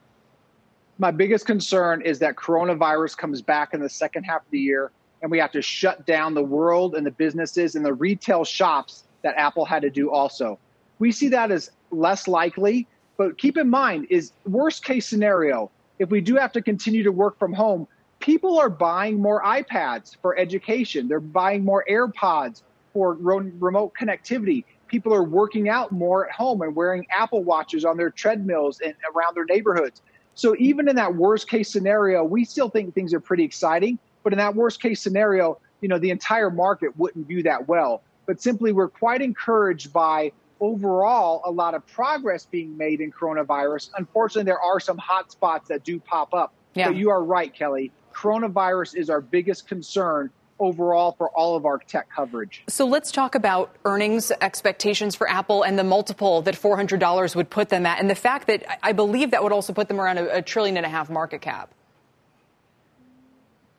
[0.98, 4.92] My biggest concern is that coronavirus comes back in the second half of the year
[5.22, 9.04] and we have to shut down the world and the businesses and the retail shops
[9.22, 10.58] that Apple had to do also.
[10.98, 16.10] We see that as less likely, but keep in mind is worst case scenario, if
[16.10, 20.36] we do have to continue to work from home, people are buying more iPads for
[20.38, 21.08] education.
[21.08, 24.64] They're buying more AirPods for remote connectivity.
[24.88, 28.94] People are working out more at home and wearing Apple Watches on their treadmills and
[29.14, 30.02] around their neighborhoods.
[30.34, 33.98] So even in that worst case scenario, we still think things are pretty exciting.
[34.22, 38.02] But in that worst case scenario, you know, the entire market wouldn't do that well.
[38.26, 43.90] But simply, we're quite encouraged by overall a lot of progress being made in coronavirus.
[43.96, 46.54] Unfortunately, there are some hot spots that do pop up.
[46.74, 46.88] Yeah.
[46.88, 47.90] But you are right, Kelly.
[48.14, 50.30] Coronavirus is our biggest concern
[50.62, 52.62] overall for all of our tech coverage.
[52.68, 57.68] So let's talk about earnings expectations for Apple and the multiple that $400 would put
[57.68, 60.38] them at, and the fact that I believe that would also put them around a,
[60.38, 61.74] a trillion and a half market cap.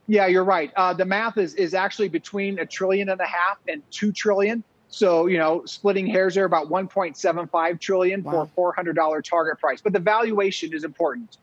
[0.06, 0.72] Yeah, you're right.
[0.76, 4.63] Uh, the math is is actually between a trillion and a half and two trillion.
[4.89, 8.50] So you know, splitting hairs there, about 1.75 trillion wow.
[8.54, 9.82] for $400 target price.
[9.82, 11.38] But the valuation is important.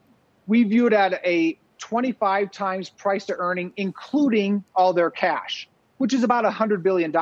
[0.46, 6.14] We view it at a 25 times price to earning, including all their cash, which
[6.14, 7.12] is about $100 billion.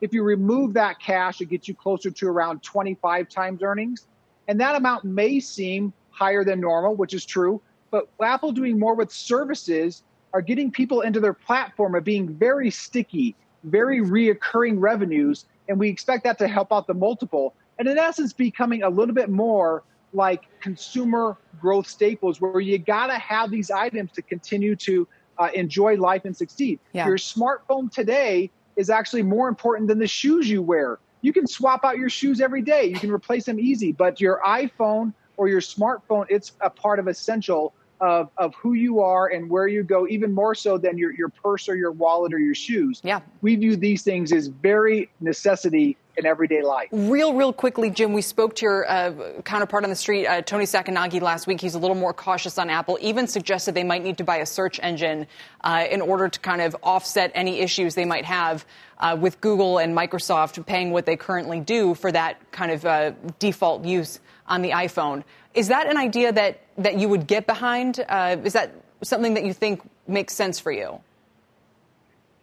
[0.00, 4.06] If you remove that cash, it gets you closer to around 25 times earnings.
[4.48, 7.62] And that amount may seem higher than normal, which is true.
[7.90, 10.02] But Apple doing more with services
[10.34, 15.46] are getting people into their platform of being very sticky, very reoccurring revenues.
[15.68, 17.54] And we expect that to help out the multiple.
[17.78, 23.08] And in essence, becoming a little bit more like consumer growth staples where you got
[23.08, 25.06] to have these items to continue to
[25.38, 26.78] uh, enjoy life and succeed.
[26.92, 27.06] Yeah.
[27.06, 30.98] Your smartphone today is actually more important than the shoes you wear.
[31.22, 32.84] You can swap out your shoes every day.
[32.84, 37.08] You can replace them easy, but your iPhone or your smartphone, it's a part of
[37.08, 41.12] essential of, of who you are and where you go, even more so than your,
[41.14, 43.00] your purse or your wallet or your shoes.
[43.02, 43.20] Yeah.
[43.40, 46.88] We view these things as very necessity in everyday life.
[46.92, 50.64] Real, real quickly, Jim, we spoke to your uh, counterpart on the street, uh, Tony
[50.64, 51.60] Sacconaghi, last week.
[51.60, 54.46] He's a little more cautious on Apple, even suggested they might need to buy a
[54.46, 55.26] search engine
[55.62, 58.64] uh, in order to kind of offset any issues they might have
[58.98, 63.12] uh, with Google and Microsoft paying what they currently do for that kind of uh,
[63.38, 65.24] default use on the iPhone.
[65.54, 68.04] Is that an idea that, that you would get behind?
[68.08, 68.72] Uh, is that
[69.02, 71.00] something that you think makes sense for you?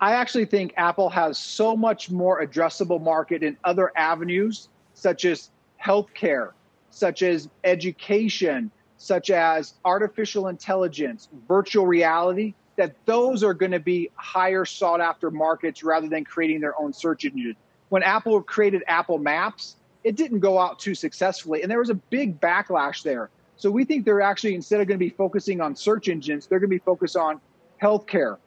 [0.01, 5.51] I actually think Apple has so much more addressable market in other avenues, such as
[5.79, 6.53] healthcare,
[6.89, 14.09] such as education, such as artificial intelligence, virtual reality, that those are going to be
[14.15, 17.55] higher sought after markets rather than creating their own search engine.
[17.89, 21.95] When Apple created Apple Maps, it didn't go out too successfully, and there was a
[21.95, 23.29] big backlash there.
[23.55, 26.57] So we think they're actually, instead of going to be focusing on search engines, they're
[26.57, 27.39] going to be focused on
[27.79, 28.37] healthcare.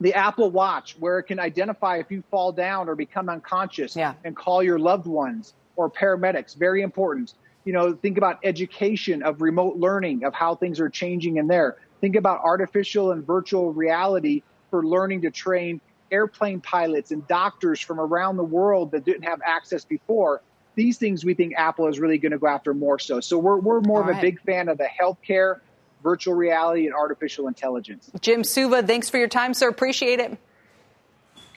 [0.00, 4.14] The Apple Watch, where it can identify if you fall down or become unconscious yeah.
[4.24, 7.34] and call your loved ones or paramedics, very important.
[7.64, 11.76] You know, think about education of remote learning, of how things are changing in there.
[12.00, 15.80] Think about artificial and virtual reality for learning to train
[16.12, 20.42] airplane pilots and doctors from around the world that didn't have access before
[20.76, 23.18] these things we think Apple is really going to go after more so.
[23.18, 24.18] So we're, we're more All of right.
[24.18, 25.60] a big fan of the healthcare,
[26.06, 28.08] virtual reality, and artificial intelligence.
[28.20, 29.68] Jim Suva, thanks for your time, sir.
[29.68, 30.38] Appreciate it.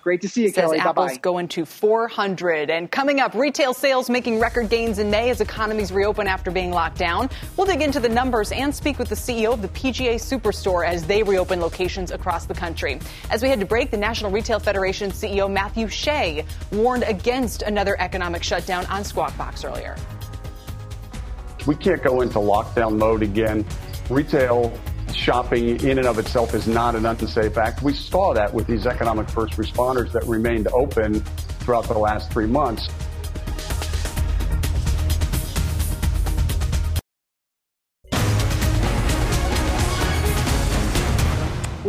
[0.02, 0.80] Great to see you, Says Kelly.
[0.80, 1.18] Apple's Bye-bye.
[1.18, 2.72] going to 400.
[2.72, 6.72] And coming up, retail sales making record gains in May as economies reopen after being
[6.72, 7.30] locked down.
[7.58, 11.06] We'll dig into the numbers and speak with the CEO of the PGA Superstore as
[11.06, 13.00] they reopen locations across the country.
[13.30, 17.96] As we head to break, the National Retail Federation CEO Matthew Shay warned against another
[18.02, 19.96] economic shutdown on Squawk Box earlier.
[21.68, 23.64] We can't go into lockdown mode again.
[24.10, 24.74] Retail
[25.14, 27.84] shopping in and of itself is not an unsafe act.
[27.84, 31.22] We saw that with these economic first responders that remained open
[31.60, 32.90] throughout the last three months.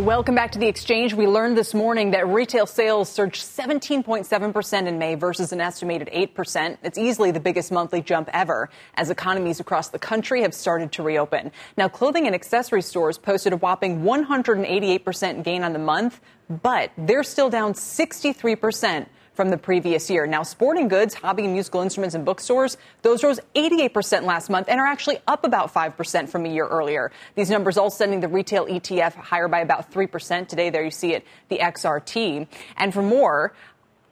[0.01, 1.13] Welcome back to the exchange.
[1.13, 6.79] We learned this morning that retail sales surged 17.7% in May versus an estimated 8%.
[6.83, 11.03] It's easily the biggest monthly jump ever as economies across the country have started to
[11.03, 11.53] reopen.
[11.77, 17.23] Now, clothing and accessory stores posted a whopping 188% gain on the month, but they're
[17.23, 20.27] still down 63% from the previous year.
[20.27, 24.81] Now, sporting goods, hobby and musical instruments, and bookstores, those rose 88% last month and
[24.81, 27.11] are actually up about 5% from a year earlier.
[27.35, 30.71] These numbers all sending the retail ETF higher by about 3% today.
[30.71, 32.47] There you see it, the XRT.
[32.77, 33.55] And for more,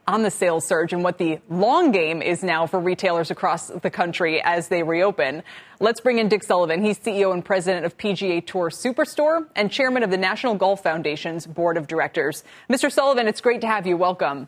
[0.09, 3.91] on the sales surge and what the long game is now for retailers across the
[3.91, 5.43] country as they reopen.
[5.79, 6.83] Let's bring in Dick Sullivan.
[6.83, 11.45] He's CEO and president of PGA Tour Superstore and chairman of the National Golf Foundation's
[11.45, 12.43] board of directors.
[12.71, 12.91] Mr.
[12.91, 13.97] Sullivan, it's great to have you.
[13.97, 14.47] Welcome.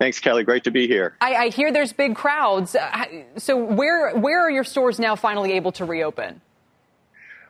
[0.00, 0.44] Thanks, Kelly.
[0.44, 1.14] Great to be here.
[1.20, 2.74] I, I hear there's big crowds.
[2.74, 3.04] Uh,
[3.36, 6.40] so where where are your stores now finally able to reopen?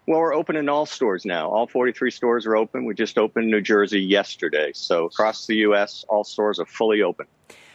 [0.09, 1.49] Well, we're open in all stores now.
[1.49, 2.85] All 43 stores are open.
[2.85, 4.73] We just opened New Jersey yesterday.
[4.75, 7.27] So across the U.S., all stores are fully open.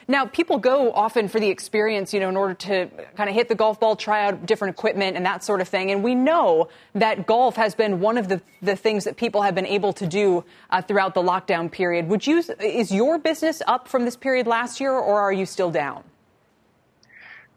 [0.08, 3.48] Now, people go often for the experience, you know, in order to kind of hit
[3.48, 5.90] the golf ball, try out different equipment and that sort of thing.
[5.90, 9.56] And we know that golf has been one of the, the things that people have
[9.56, 12.08] been able to do uh, throughout the lockdown period.
[12.08, 15.72] Would you, is your business up from this period last year or are you still
[15.72, 16.04] down?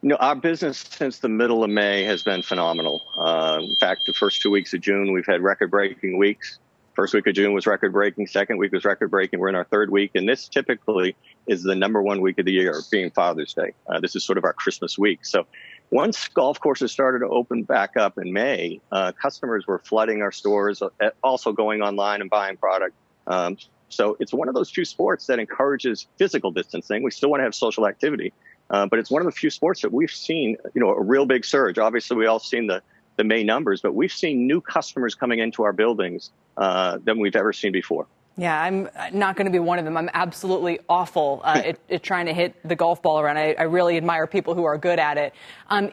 [0.01, 3.03] No, our business since the middle of May has been phenomenal.
[3.18, 6.61] Uh, in fact, the first two weeks of June, we've had record breaking weeks.
[6.99, 8.26] First week of June was record breaking.
[8.26, 9.38] Second week was record breaking.
[9.38, 11.14] We're in our third week, and this typically
[11.46, 13.72] is the number one week of the year, being Father's Day.
[13.86, 15.24] Uh, this is sort of our Christmas week.
[15.24, 15.46] So
[15.92, 20.32] once golf courses started to open back up in May, uh, customers were flooding our
[20.32, 22.96] stores, uh, also going online and buying product.
[23.28, 23.59] Um,
[23.90, 27.05] so it's one of those few sports that encourages physical distancing.
[27.05, 28.32] We still want to have social activity,
[28.70, 31.26] uh, but it's one of the few sports that we've seen, you know, a real
[31.26, 31.78] big surge.
[31.78, 32.82] Obviously, we all seen the
[33.18, 37.36] the May numbers, but we've seen new customers coming into our buildings uh, than we've
[37.36, 38.06] ever seen before.
[38.38, 39.96] Yeah, I'm not going to be one of them.
[39.96, 43.36] I'm absolutely awful uh, at, at, trying to hit the golf ball around.
[43.36, 45.34] I, I really admire people who are good at it.
[45.68, 45.90] Um,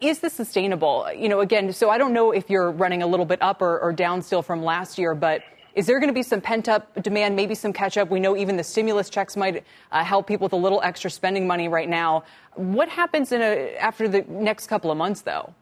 [0.00, 1.08] is this sustainable?
[1.14, 3.80] You know, again, so I don't know if you're running a little bit up or,
[3.80, 5.42] or down still from last year, but
[5.74, 8.10] is there going to be some pent up demand, maybe some catch up?
[8.10, 11.48] We know even the stimulus checks might uh, help people with a little extra spending
[11.48, 12.22] money right now.
[12.54, 15.52] What happens in a, after the next couple of months, though?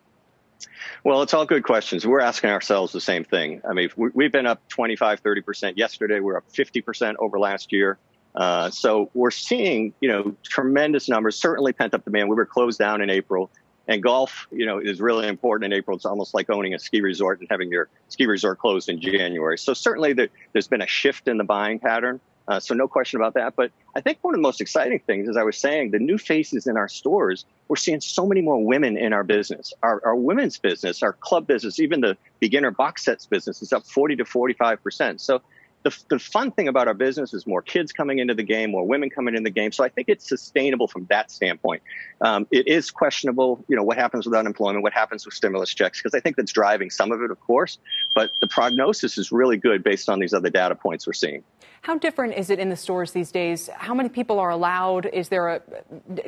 [1.04, 2.06] Well, it's all good questions.
[2.06, 3.60] We're asking ourselves the same thing.
[3.68, 6.20] I mean, we've been up 25, 30% yesterday.
[6.20, 7.98] We're up 50% over last year.
[8.34, 12.28] Uh, so we're seeing, you know, tremendous numbers, certainly pent up demand.
[12.28, 13.50] We were closed down in April.
[13.88, 15.96] And golf, you know, is really important in April.
[15.96, 19.56] It's almost like owning a ski resort and having your ski resort closed in January.
[19.56, 22.20] So certainly there, has been a shift in the buying pattern.
[22.48, 23.56] Uh, so no question about that.
[23.56, 26.16] But I think one of the most exciting things, as I was saying, the new
[26.16, 29.72] faces in our stores, we're seeing so many more women in our business.
[29.82, 33.84] Our, our women's business, our club business, even the beginner box sets business is up
[33.86, 35.20] 40 to 45 percent.
[35.20, 35.42] So
[35.86, 38.84] the, the fun thing about our business is more kids coming into the game, more
[38.84, 39.70] women coming in the game.
[39.70, 41.84] So I think it's sustainable from that standpoint.
[42.20, 46.02] Um, it is questionable, you know, what happens with unemployment, what happens with stimulus checks,
[46.02, 47.78] because I think that's driving some of it, of course.
[48.16, 51.44] But the prognosis is really good based on these other data points we're seeing.
[51.82, 53.70] How different is it in the stores these days?
[53.72, 55.06] How many people are allowed?
[55.06, 55.60] Is there a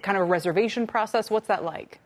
[0.02, 1.30] kind of a reservation process?
[1.30, 1.98] What's that like?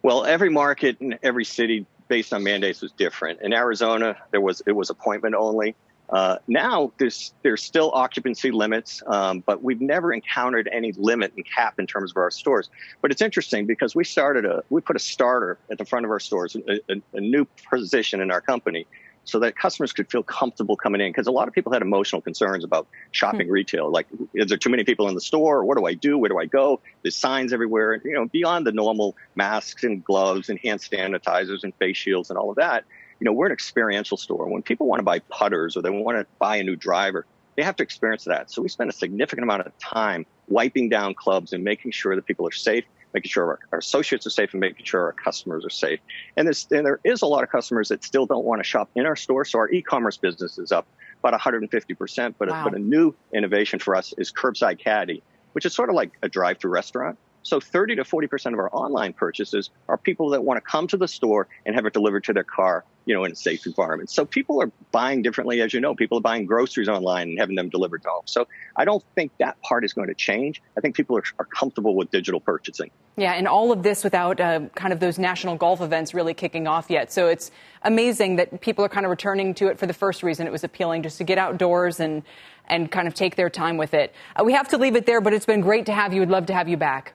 [0.00, 3.42] Well, every market and every city based on mandates was different.
[3.42, 5.76] In Arizona, there was it was appointment only.
[6.12, 11.46] Uh, now there's there's still occupancy limits, um, but we've never encountered any limit and
[11.46, 12.68] cap in terms of our stores.
[13.00, 16.10] But it's interesting because we started a we put a starter at the front of
[16.10, 18.86] our stores, a, a, a new position in our company,
[19.24, 21.08] so that customers could feel comfortable coming in.
[21.08, 23.52] Because a lot of people had emotional concerns about shopping hmm.
[23.54, 25.64] retail, like is there too many people in the store?
[25.64, 26.18] What do I do?
[26.18, 26.80] Where do I go?
[27.00, 28.02] There's signs everywhere.
[28.04, 32.38] You know, beyond the normal masks and gloves and hand sanitizers and face shields and
[32.38, 32.84] all of that
[33.22, 34.48] you know, we're an experiential store.
[34.48, 37.62] When people want to buy putters or they want to buy a new driver, they
[37.62, 38.50] have to experience that.
[38.50, 42.26] So we spend a significant amount of time wiping down clubs and making sure that
[42.26, 42.82] people are safe,
[43.14, 46.00] making sure our, our associates are safe, and making sure our customers are safe.
[46.36, 49.06] And, and there is a lot of customers that still don't want to shop in
[49.06, 49.44] our store.
[49.44, 50.88] So our e-commerce business is up
[51.22, 52.34] about 150%.
[52.36, 52.62] But, wow.
[52.62, 56.10] a, but a new innovation for us is Curbside Caddy, which is sort of like
[56.22, 57.16] a drive-through restaurant.
[57.44, 60.96] So 30 to 40% of our online purchases are people that want to come to
[60.96, 64.10] the store and have it delivered to their car, you know, in a safe environment.
[64.10, 65.94] So people are buying differently, as you know.
[65.94, 68.22] People are buying groceries online and having them delivered to home.
[68.26, 68.46] So
[68.76, 70.62] I don't think that part is going to change.
[70.76, 72.90] I think people are, are comfortable with digital purchasing.
[73.16, 76.66] Yeah, and all of this without uh, kind of those national golf events really kicking
[76.66, 77.12] off yet.
[77.12, 77.50] So it's
[77.82, 80.64] amazing that people are kind of returning to it for the first reason it was
[80.64, 82.22] appealing, just to get outdoors and
[82.68, 84.14] and kind of take their time with it.
[84.36, 86.20] Uh, we have to leave it there, but it's been great to have you.
[86.20, 87.12] We'd love to have you back.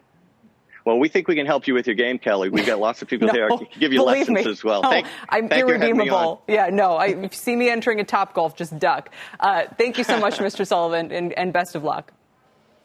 [0.87, 2.47] Well, we think we can help you with your game, Kelly.
[2.47, 4.49] We've got lots of people no, here to give you lessons me.
[4.49, 4.83] as well.
[4.83, 6.41] No, thank, I'm thank irredeemable.
[6.47, 6.95] Yeah, no.
[6.95, 9.09] I, if you see me entering a Topgolf, just duck.
[9.37, 10.65] Uh, thank you so much, Mr.
[10.65, 12.13] Sullivan, and, and best of luck.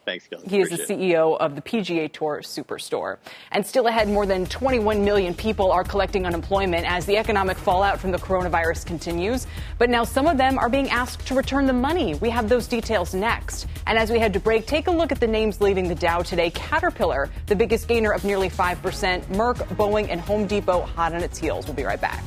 [0.05, 0.43] Thanks, Kelly.
[0.47, 3.17] He is the CEO of the PGA Tour Superstore.
[3.51, 7.99] And still ahead, more than 21 million people are collecting unemployment as the economic fallout
[7.99, 9.47] from the coronavirus continues.
[9.77, 12.15] But now some of them are being asked to return the money.
[12.15, 13.67] We have those details next.
[13.87, 16.21] And as we head to break, take a look at the names leading the Dow
[16.21, 16.49] today.
[16.49, 19.23] Caterpillar, the biggest gainer of nearly 5%.
[19.27, 21.65] Merck, Boeing, and Home Depot hot on its heels.
[21.65, 22.23] We'll be right back.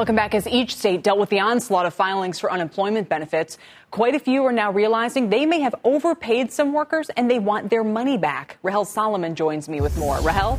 [0.00, 0.34] Welcome back.
[0.34, 3.58] As each state dealt with the onslaught of filings for unemployment benefits,
[3.90, 7.68] quite a few are now realizing they may have overpaid some workers and they want
[7.68, 8.56] their money back.
[8.62, 10.18] Rahel Solomon joins me with more.
[10.22, 10.58] Rahel?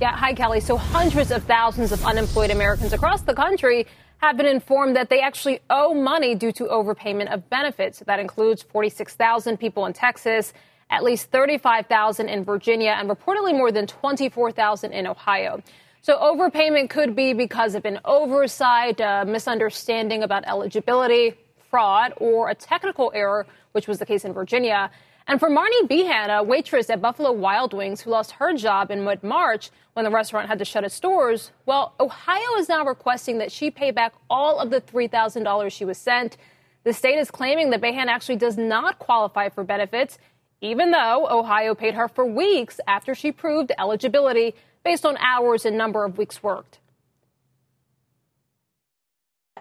[0.00, 0.58] Yeah, hi, Kelly.
[0.58, 3.86] So hundreds of thousands of unemployed Americans across the country
[4.16, 8.02] have been informed that they actually owe money due to overpayment of benefits.
[8.06, 10.52] That includes 46,000 people in Texas,
[10.90, 15.62] at least 35,000 in Virginia, and reportedly more than 24,000 in Ohio.
[16.00, 21.34] So overpayment could be because of an oversight, a misunderstanding about eligibility,
[21.70, 24.90] fraud, or a technical error, which was the case in Virginia.
[25.26, 29.04] And for Marnie Behan, a waitress at Buffalo Wild Wings who lost her job in
[29.04, 33.38] mid March when the restaurant had to shut its doors, well, Ohio is now requesting
[33.38, 36.38] that she pay back all of the $3,000 she was sent.
[36.84, 40.16] The state is claiming that Behan actually does not qualify for benefits,
[40.62, 44.54] even though Ohio paid her for weeks after she proved eligibility
[44.84, 46.78] based on hours and number of weeks worked.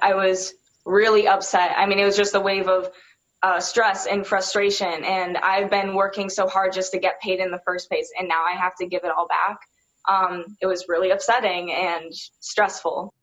[0.01, 0.53] I was
[0.85, 1.73] really upset.
[1.77, 2.89] I mean, it was just a wave of
[3.43, 5.03] uh, stress and frustration.
[5.03, 8.27] And I've been working so hard just to get paid in the first place, and
[8.27, 9.59] now I have to give it all back.
[10.07, 13.13] Um, it was really upsetting and stressful.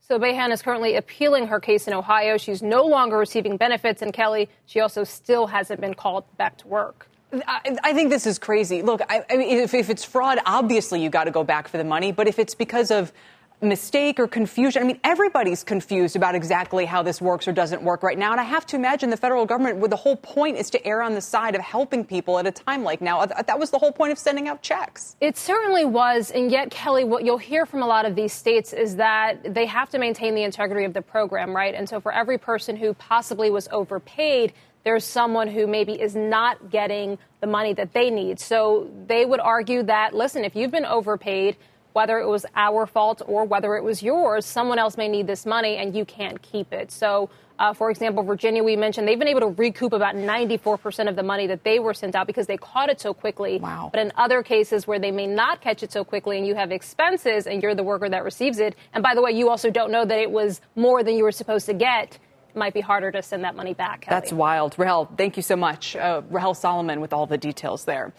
[0.00, 2.38] So Behan is currently appealing her case in Ohio.
[2.38, 6.66] She's no longer receiving benefits, and Kelly, she also still hasn't been called back to
[6.66, 7.07] work.
[7.32, 8.80] I, I, think this is crazy.
[8.80, 11.76] Look, I, I mean, if, if, it's fraud, obviously you got to go back for
[11.76, 12.10] the money.
[12.10, 13.12] But if it's because of
[13.60, 18.02] mistake or confusion, I mean, everybody's confused about exactly how this works or doesn't work
[18.02, 18.32] right now.
[18.32, 21.14] And I have to imagine the federal government, the whole point is to err on
[21.14, 23.26] the side of helping people at a time like now.
[23.26, 25.16] That was the whole point of sending out checks.
[25.20, 26.30] It certainly was.
[26.30, 29.66] And yet, Kelly, what you'll hear from a lot of these states is that they
[29.66, 31.74] have to maintain the integrity of the program, right?
[31.74, 34.52] And so for every person who possibly was overpaid,
[34.88, 38.40] there's someone who maybe is not getting the money that they need.
[38.40, 41.58] So they would argue that, listen, if you've been overpaid,
[41.92, 45.44] whether it was our fault or whether it was yours, someone else may need this
[45.44, 46.90] money and you can't keep it.
[46.90, 47.28] So,
[47.58, 51.22] uh, for example, Virginia, we mentioned they've been able to recoup about 94% of the
[51.22, 53.58] money that they were sent out because they caught it so quickly.
[53.58, 53.90] Wow.
[53.92, 56.72] But in other cases where they may not catch it so quickly and you have
[56.72, 59.92] expenses and you're the worker that receives it, and by the way, you also don't
[59.92, 62.18] know that it was more than you were supposed to get,
[62.58, 64.06] might be harder to send that money back.
[64.08, 64.74] That's wild.
[64.78, 65.96] Rahel, thank you so much.
[65.96, 68.12] Uh, Rahel Solomon with all the details there.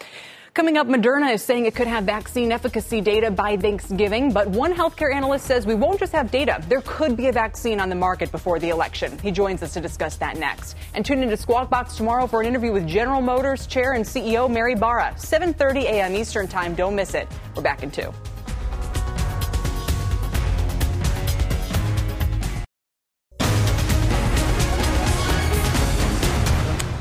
[0.55, 4.73] Coming up, Moderna is saying it could have vaccine efficacy data by Thanksgiving, but one
[4.73, 6.61] healthcare analyst says we won't just have data.
[6.67, 9.17] There could be a vaccine on the market before the election.
[9.19, 10.75] He joins us to discuss that next.
[10.95, 14.49] And tune into Squawk Box tomorrow for an interview with General Motors Chair and CEO
[14.49, 16.15] Mary Barra, 7:30 a.m.
[16.15, 16.73] Eastern Time.
[16.73, 17.27] Don't miss it.
[17.55, 18.11] We're back in two.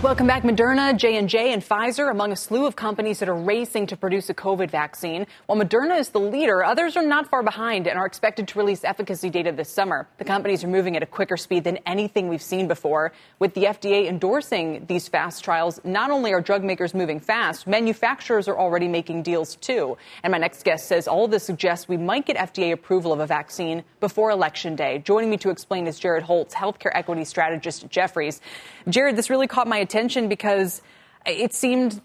[0.09, 0.43] Welcome back.
[0.43, 4.35] Moderna, J&J, and Pfizer among a slew of companies that are racing to produce a
[4.35, 5.27] COVID vaccine.
[5.45, 8.85] While Moderna is the leader, others are not far behind and are expected to release
[8.85, 10.09] efficacy data this summer.
[10.17, 13.13] The companies are moving at a quicker speed than anything we've seen before.
[13.39, 18.49] With the FDA endorsing these fast trials, not only are drug makers moving fast, manufacturers
[18.49, 19.99] are already making deals too.
[20.23, 23.27] And my next guest says all this suggests we might get FDA approval of a
[23.27, 25.01] vaccine before Election Day.
[25.01, 28.41] Joining me to explain is Jared Holz, healthcare equity strategist at Jefferies.
[28.89, 29.98] Jared, this really caught my attention
[30.29, 30.83] because
[31.27, 32.01] it seemed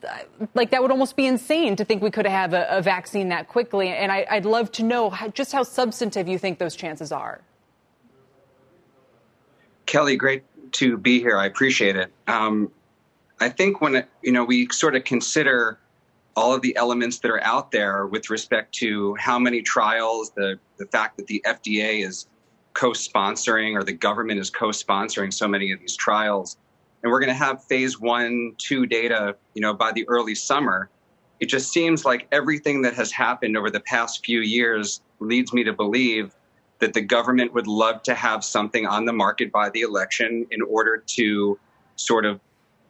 [0.54, 3.48] like that would almost be insane to think we could have a, a vaccine that
[3.48, 3.90] quickly.
[3.90, 7.42] And I, would love to know how, just how substantive you think those chances are.
[9.86, 11.38] Kelly, great to be here.
[11.38, 12.12] I appreciate it.
[12.28, 12.72] Um,
[13.40, 15.80] I think when you know we sort of consider
[16.36, 20.60] all of the elements that are out there with respect to how many trials, the
[20.78, 22.28] the fact that the FDA is
[22.74, 26.58] co-sponsoring or the government is co-sponsoring so many of these trials,
[27.04, 30.90] and we're going to have phase one, two data, you know, by the early summer.
[31.40, 35.66] It just seems like everything that has happened over the past few years leads me
[35.66, 36.34] to believe
[36.80, 40.62] that the government would love to have something on the market by the election in
[40.62, 41.60] order to
[41.98, 42.40] sort of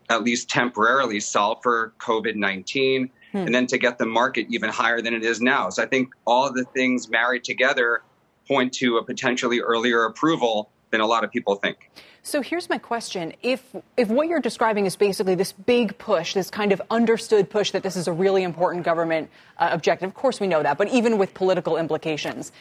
[0.10, 3.38] at least temporarily solve for COVID 19 hmm.
[3.38, 5.70] and then to get the market even higher than it is now.
[5.70, 8.04] So I think all the things married together
[8.48, 11.90] point to a potentially earlier approval than a lot of people think.
[12.22, 13.34] So here's my question.
[13.42, 17.72] If, if what you're describing is basically this big push, this kind of understood push
[17.72, 20.88] that this is a really important government uh, objective, of course we know that, but
[20.90, 22.52] even with political implications,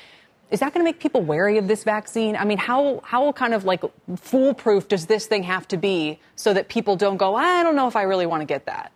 [0.51, 2.35] is that going to make people wary of this vaccine?
[2.35, 3.85] I mean, how, how kind of like
[4.17, 7.87] foolproof does this thing have to be so that people don't go, I don't know
[7.87, 8.93] if I really want to get that?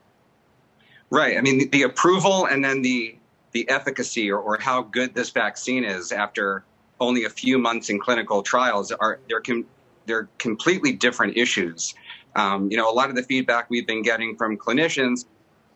[1.11, 1.37] Right.
[1.37, 3.17] I mean, the, the approval and then the,
[3.53, 6.65] the efficacy or, or how good this vaccine is after
[7.01, 9.65] only a few months in clinical trials are there can
[10.07, 11.95] they're completely different issues.
[12.37, 15.25] Um, you know, a lot of the feedback we've been getting from clinicians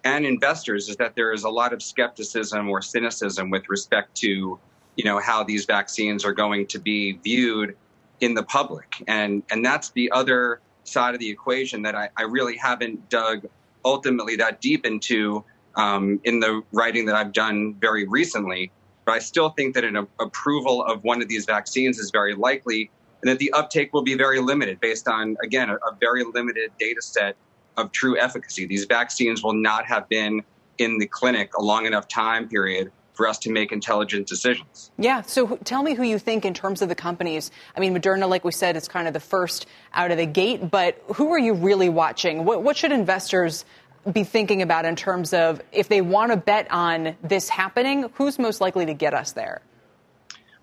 [0.04, 4.58] and investors is that there is a lot of skepticism or cynicism with respect to,
[4.96, 7.76] you know, how these vaccines are going to be viewed
[8.20, 9.02] in the public.
[9.08, 13.46] And, and that's the other side of the equation that I, I really haven't dug
[13.84, 15.44] ultimately that deep into
[15.76, 18.72] um, in the writing that I've done very recently.
[19.10, 22.36] But I still think that an a- approval of one of these vaccines is very
[22.36, 22.92] likely
[23.22, 26.70] and that the uptake will be very limited based on, again, a, a very limited
[26.78, 27.34] data set
[27.76, 28.66] of true efficacy.
[28.66, 30.42] These vaccines will not have been
[30.78, 34.92] in the clinic a long enough time period for us to make intelligent decisions.
[34.96, 35.22] Yeah.
[35.22, 37.50] So tell me who you think in terms of the companies.
[37.76, 40.70] I mean, Moderna, like we said, is kind of the first out of the gate,
[40.70, 42.44] but who are you really watching?
[42.44, 43.64] What, what should investors
[44.10, 48.38] be thinking about in terms of if they want to bet on this happening, who's
[48.38, 49.62] most likely to get us there?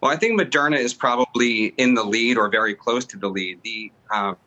[0.02, 3.60] Well, I think Moderna is probably in the lead or very close to the lead.
[3.64, 4.38] The um,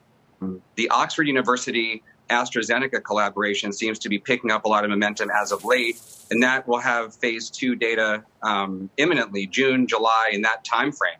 [0.74, 5.52] the Oxford University AstraZeneca collaboration seems to be picking up a lot of momentum as
[5.52, 10.64] of late, and that will have phase two data um, imminently, June, July, in that
[10.64, 11.18] time frame.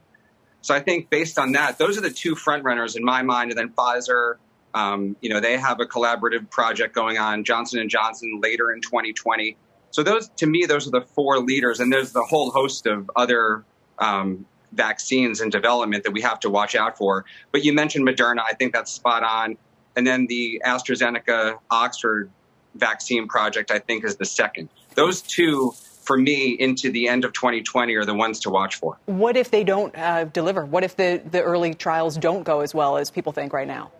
[0.63, 3.51] So I think based on that, those are the two front runners in my mind,
[3.51, 4.37] and then Pfizer.
[4.75, 7.45] Um, you know, they have a collaborative project going on.
[7.45, 9.57] Johnson and Johnson later in 2020.
[9.91, 13.11] So those, to me, those are the four leaders, and there's the whole host of
[13.17, 13.65] other
[13.99, 17.25] um, vaccines in development that we have to watch out for.
[17.53, 18.41] But you mentioned Moderna.
[18.49, 19.57] I think that's spot on.
[19.97, 22.31] And then the AstraZeneca Oxford
[22.75, 24.69] vaccine project, I think, is the second.
[24.95, 28.99] Those two, for me, into the end of 2020 are the ones to watch for.
[29.07, 30.65] What if they don't uh, deliver?
[30.65, 33.91] What if the, the early trials don't go as well as people think right now?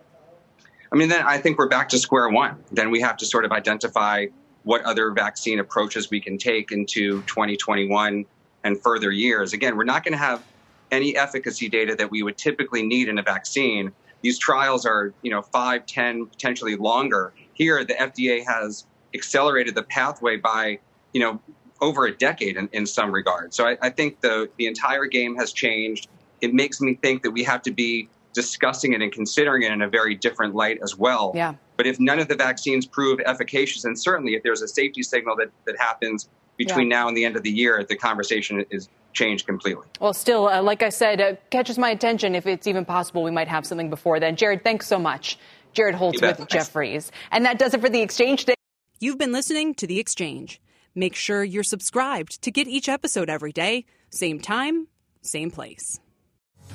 [0.91, 2.57] I mean, then I think we're back to square one.
[2.71, 4.27] Then we have to sort of identify
[4.63, 8.25] what other vaccine approaches we can take into 2021
[8.63, 9.53] and further years.
[9.53, 10.43] Again, we're not going to have
[10.91, 13.91] any efficacy data that we would typically need in a vaccine.
[14.21, 17.33] These trials are, you know, five, ten, potentially longer.
[17.53, 20.79] Here, the FDA has accelerated the pathway by,
[21.13, 21.41] you know,
[21.79, 23.53] over a decade in, in some regard.
[23.53, 26.07] So I, I think the the entire game has changed.
[26.41, 29.81] It makes me think that we have to be discussing it and considering it in
[29.81, 31.31] a very different light as well.
[31.35, 31.55] Yeah.
[31.77, 35.35] But if none of the vaccines prove efficacious, and certainly if there's a safety signal
[35.37, 36.97] that, that happens between Yeah.
[36.99, 39.87] now and the end of the year, the conversation is changed completely.
[39.99, 42.35] Well, still, uh, like I said, uh, catches my attention.
[42.35, 44.35] If it's even possible, we might have something before then.
[44.35, 45.37] Jared, thanks so much.
[45.73, 46.53] Jared Holz with Thanks.
[46.53, 47.11] Jefferies.
[47.31, 48.55] And that does it for the exchange today.
[48.99, 50.61] You've been listening to The Exchange.
[50.93, 54.87] Make sure you're subscribed to get each episode every day, same time,
[55.21, 55.99] same place.